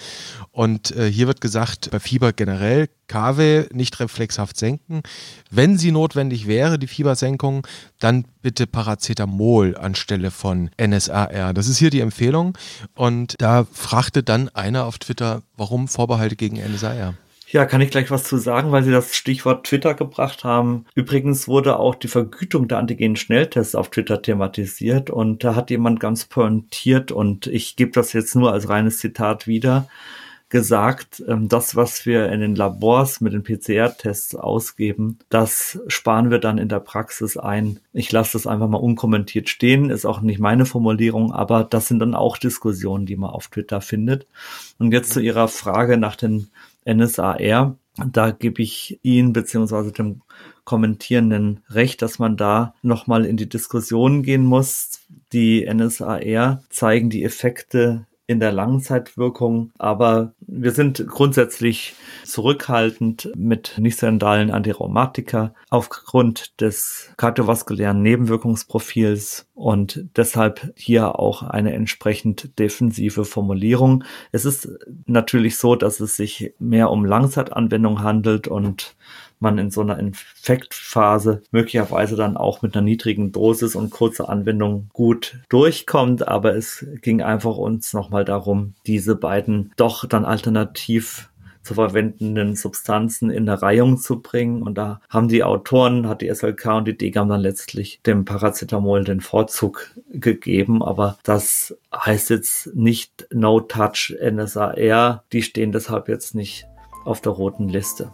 Und 0.53 0.97
äh, 0.97 1.11
hier 1.11 1.27
wird 1.27 1.41
gesagt, 1.41 1.91
bei 1.91 2.01
Fieber 2.01 2.33
generell 2.33 2.89
Kave 3.09 3.69
nicht 3.73 4.01
reflexhaft 4.01 4.57
senken. 4.57 5.03
Wenn 5.51 5.79
sie 5.79 5.93
notwendig 5.93 6.47
wäre, 6.47 6.79
die 6.79 6.89
Fiebersenkung, 6.89 7.67
dann 7.99 8.25
bitte 8.43 8.67
Paracetamol 8.67 9.77
anstelle 9.77 10.31
von 10.31 10.71
NSAR. 10.81 11.55
Das 11.55 11.69
ist 11.69 11.79
hier 11.79 11.91
die 11.91 12.01
Empfehlung. 12.01 12.57
Und 12.95 13.35
da 13.39 13.67
fragte 13.73 14.23
dann 14.23 14.49
einer 14.51 14.87
auf 14.87 14.99
Twitter, 14.99 15.43
warum 15.57 15.89
Vorbehalte 15.89 16.37
gegen 16.37 16.57
NSAR? 16.57 17.15
Ja, 17.49 17.65
kann 17.65 17.81
ich 17.81 17.91
gleich 17.91 18.11
was 18.11 18.25
zu 18.25 18.39
sagen, 18.39 18.73
weil 18.73 18.83
Sie 18.83 18.91
das 18.91 19.15
Stichwort 19.15 19.67
Twitter 19.67 19.95
gebracht 19.95 20.43
haben. 20.43 20.85
Übrigens 20.97 21.47
wurde 21.47 21.79
auch 21.79 21.95
die 21.95 22.09
Vergütung 22.09 22.67
der 22.67 22.79
Antigen-Schnelltests 22.79 23.77
auf 23.77 23.89
Twitter 23.89 24.21
thematisiert 24.21 25.11
und 25.11 25.45
da 25.45 25.55
hat 25.55 25.71
jemand 25.71 26.01
ganz 26.01 26.25
pointiert 26.25 27.13
und 27.13 27.47
ich 27.47 27.77
gebe 27.77 27.93
das 27.93 28.13
jetzt 28.13 28.35
nur 28.35 28.53
als 28.53 28.69
reines 28.69 28.99
Zitat 28.99 29.47
wieder. 29.47 29.89
gesagt, 30.49 31.25
ähm, 31.27 31.49
das, 31.49 31.75
was 31.75 32.07
wir 32.07 32.31
in 32.31 32.41
den 32.41 32.55
Labors 32.55 33.21
mit 33.21 33.33
den 33.33 33.43
PCR-Tests 33.43 34.37
ausgeben, 34.37 35.19
das 35.29 35.81
sparen 35.89 36.31
wir 36.31 36.39
dann 36.39 36.59
in 36.59 36.69
der 36.69 36.79
Praxis 36.81 37.37
ein. 37.37 37.81
Ich 37.93 38.13
lasse 38.13 38.35
das 38.35 38.47
einfach 38.47 38.69
mal 38.69 38.79
unkommentiert 38.79 39.49
stehen, 39.49 39.91
ist 39.91 40.07
auch 40.07 40.21
nicht 40.21 40.39
meine 40.39 40.65
Formulierung, 40.65 41.33
aber 41.33 41.65
das 41.65 41.89
sind 41.89 41.99
dann 41.99 42.15
auch 42.15 42.39
Diskussionen, 42.39 43.07
die 43.07 43.17
man 43.17 43.31
auf 43.31 43.49
Twitter 43.49 43.81
findet. 43.81 44.27
Und 44.79 44.93
jetzt 44.93 45.13
zu 45.13 45.21
Ihrer 45.21 45.49
Frage 45.49 45.97
nach 45.97 46.15
den 46.15 46.49
NSAR. 46.87 47.79
Da 48.13 48.31
gebe 48.31 48.63
ich 48.63 49.01
Ihnen 49.03 49.33
beziehungsweise 49.33 49.93
dem 49.93 50.23
Kommentierenden 50.65 51.63
recht, 51.71 52.03
dass 52.03 52.19
man 52.19 52.37
da 52.37 52.75
nochmal 52.83 53.25
in 53.25 53.37
die 53.37 53.49
Diskussion 53.49 54.23
gehen 54.23 54.45
muss. 54.45 55.01
Die 55.33 55.67
NSAR 55.73 56.63
zeigen 56.71 57.09
die 57.09 57.25
Effekte 57.25 58.07
in 58.27 58.41
der 58.41 58.53
Langzeitwirkung, 58.53 59.71
aber 59.79 60.35
wir 60.41 60.73
sind 60.73 61.07
grundsätzlich 61.07 61.95
zurückhaltend 62.25 63.31
mit 63.37 63.75
nicht-sendalen 63.79 64.51
Antirheumatika 64.51 65.55
aufgrund 65.71 66.61
des 66.61 67.13
kardiovaskulären 67.17 68.03
Nebenwirkungsprofils 68.03 69.47
und 69.55 70.05
deshalb 70.17 70.73
hier 70.75 71.19
auch 71.19 71.43
eine 71.43 71.73
entsprechend 71.73 72.59
defensive 72.59 73.25
Formulierung. 73.25 74.05
Es 74.33 74.45
ist 74.45 74.69
natürlich 75.07 75.57
so, 75.57 75.77
dass 75.77 76.01
es 76.01 76.17
sich 76.17 76.53
mehr 76.59 76.91
um 76.91 77.05
Langzeitanwendung 77.05 78.03
handelt 78.03 78.49
und 78.49 78.97
man 79.47 79.59
in 79.59 79.71
so 79.71 79.81
einer 79.81 79.99
Infektphase 79.99 81.43
möglicherweise 81.53 82.17
dann 82.17 82.37
auch 82.37 82.63
mit 82.63 82.75
einer 82.75 82.83
niedrigen 82.83 83.31
Dosis 83.31 83.77
und 83.77 83.91
kurzer 83.91 84.29
Anwendung 84.29 84.91
gut 84.93 85.39
durchkommt. 85.49 86.27
Aber 86.27 86.57
es 86.57 86.85
ging 87.01 87.23
einfach 87.23 87.57
uns 87.57 87.93
nochmal 87.93 88.25
darum, 88.25 88.75
diese 88.87 89.15
beiden 89.15 89.73
doch 89.77 90.05
dann 90.05 90.25
alternativ 90.25 91.31
zu 91.63 91.75
verwendenden 91.75 92.55
Substanzen 92.55 93.31
in 93.31 93.49
eine 93.49 93.61
Reihung 93.61 93.99
zu 93.99 94.21
bringen. 94.21 94.63
Und 94.63 94.79
da 94.79 95.01
haben 95.09 95.29
die 95.29 95.43
Autoren, 95.45 96.09
hat 96.09 96.23
die 96.23 96.33
SLK 96.33 96.67
und 96.77 96.89
die 96.89 96.97
DGAM 96.97 97.29
dann 97.29 97.41
letztlich 97.41 98.01
dem 98.07 98.25
Paracetamol 98.25 99.05
den 99.05 99.21
Vorzug 99.21 99.91
gegeben. 100.13 100.83
Aber 100.83 101.19
das 101.25 101.77
heißt 101.95 102.31
jetzt 102.31 102.75
nicht 102.75 103.27
No 103.33 103.61
Touch 103.61 104.17
NSAR. 104.21 105.25
Die 105.33 105.43
stehen 105.43 105.73
deshalb 105.73 106.09
jetzt 106.09 106.35
nicht 106.35 106.67
auf 107.05 107.21
der 107.21 107.33
roten 107.33 107.69
Liste. 107.69 108.13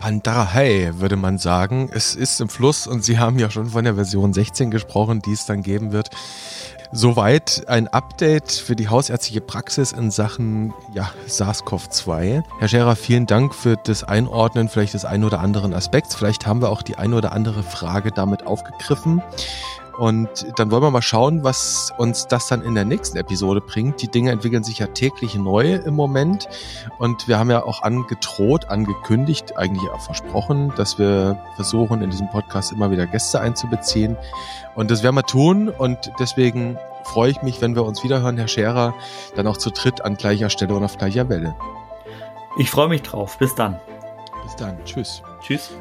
Pandarahai, 0.00 0.92
würde 0.94 1.16
man 1.16 1.36
sagen. 1.36 1.90
Es 1.92 2.14
ist 2.14 2.40
im 2.40 2.48
Fluss 2.48 2.86
und 2.86 3.04
Sie 3.04 3.18
haben 3.18 3.38
ja 3.38 3.50
schon 3.50 3.66
von 3.66 3.84
der 3.84 3.94
Version 3.94 4.32
16 4.32 4.70
gesprochen, 4.70 5.20
die 5.20 5.32
es 5.32 5.44
dann 5.44 5.62
geben 5.62 5.92
wird. 5.92 6.08
Soweit 6.90 7.68
ein 7.68 7.86
Update 7.86 8.50
für 8.50 8.74
die 8.74 8.88
hausärztliche 8.88 9.40
Praxis 9.40 9.92
in 9.92 10.10
Sachen 10.10 10.74
ja, 10.92 11.12
SARS-CoV-2. 11.28 12.42
Herr 12.58 12.68
Scherer, 12.68 12.96
vielen 12.96 13.26
Dank 13.26 13.54
für 13.54 13.76
das 13.76 14.02
Einordnen 14.02 14.68
vielleicht 14.68 14.94
des 14.94 15.04
ein 15.04 15.22
oder 15.22 15.38
anderen 15.38 15.72
Aspekts. 15.72 16.16
Vielleicht 16.16 16.46
haben 16.48 16.62
wir 16.62 16.70
auch 16.70 16.82
die 16.82 16.96
ein 16.96 17.14
oder 17.14 17.32
andere 17.32 17.62
Frage 17.62 18.10
damit 18.10 18.44
aufgegriffen. 18.44 19.22
Und 20.00 20.46
dann 20.56 20.70
wollen 20.70 20.82
wir 20.82 20.90
mal 20.90 21.02
schauen, 21.02 21.44
was 21.44 21.92
uns 21.98 22.26
das 22.26 22.48
dann 22.48 22.62
in 22.62 22.74
der 22.74 22.86
nächsten 22.86 23.18
Episode 23.18 23.60
bringt. 23.60 24.00
Die 24.00 24.08
Dinge 24.08 24.30
entwickeln 24.30 24.64
sich 24.64 24.78
ja 24.78 24.86
täglich 24.86 25.34
neu 25.34 25.74
im 25.74 25.92
Moment. 25.92 26.48
Und 26.96 27.28
wir 27.28 27.38
haben 27.38 27.50
ja 27.50 27.62
auch 27.62 27.82
angedroht, 27.82 28.70
angekündigt, 28.70 29.58
eigentlich 29.58 29.90
auch 29.90 30.00
versprochen, 30.00 30.72
dass 30.74 30.98
wir 30.98 31.38
versuchen, 31.56 32.00
in 32.00 32.08
diesem 32.08 32.30
Podcast 32.30 32.72
immer 32.72 32.90
wieder 32.90 33.06
Gäste 33.06 33.42
einzubeziehen. 33.42 34.16
Und 34.74 34.90
das 34.90 35.02
werden 35.02 35.16
wir 35.16 35.22
tun. 35.22 35.68
Und 35.68 36.10
deswegen 36.18 36.78
freue 37.04 37.32
ich 37.32 37.42
mich, 37.42 37.60
wenn 37.60 37.74
wir 37.74 37.84
uns 37.84 38.02
wiederhören, 38.02 38.38
Herr 38.38 38.48
Scherer, 38.48 38.94
dann 39.36 39.46
auch 39.46 39.58
zu 39.58 39.68
dritt 39.68 40.02
an 40.02 40.16
gleicher 40.16 40.48
Stelle 40.48 40.74
und 40.74 40.82
auf 40.82 40.96
gleicher 40.96 41.28
Welle. 41.28 41.54
Ich 42.56 42.70
freue 42.70 42.88
mich 42.88 43.02
drauf. 43.02 43.36
Bis 43.36 43.54
dann. 43.54 43.78
Bis 44.44 44.56
dann. 44.56 44.82
Tschüss. 44.86 45.20
Tschüss. 45.42 45.72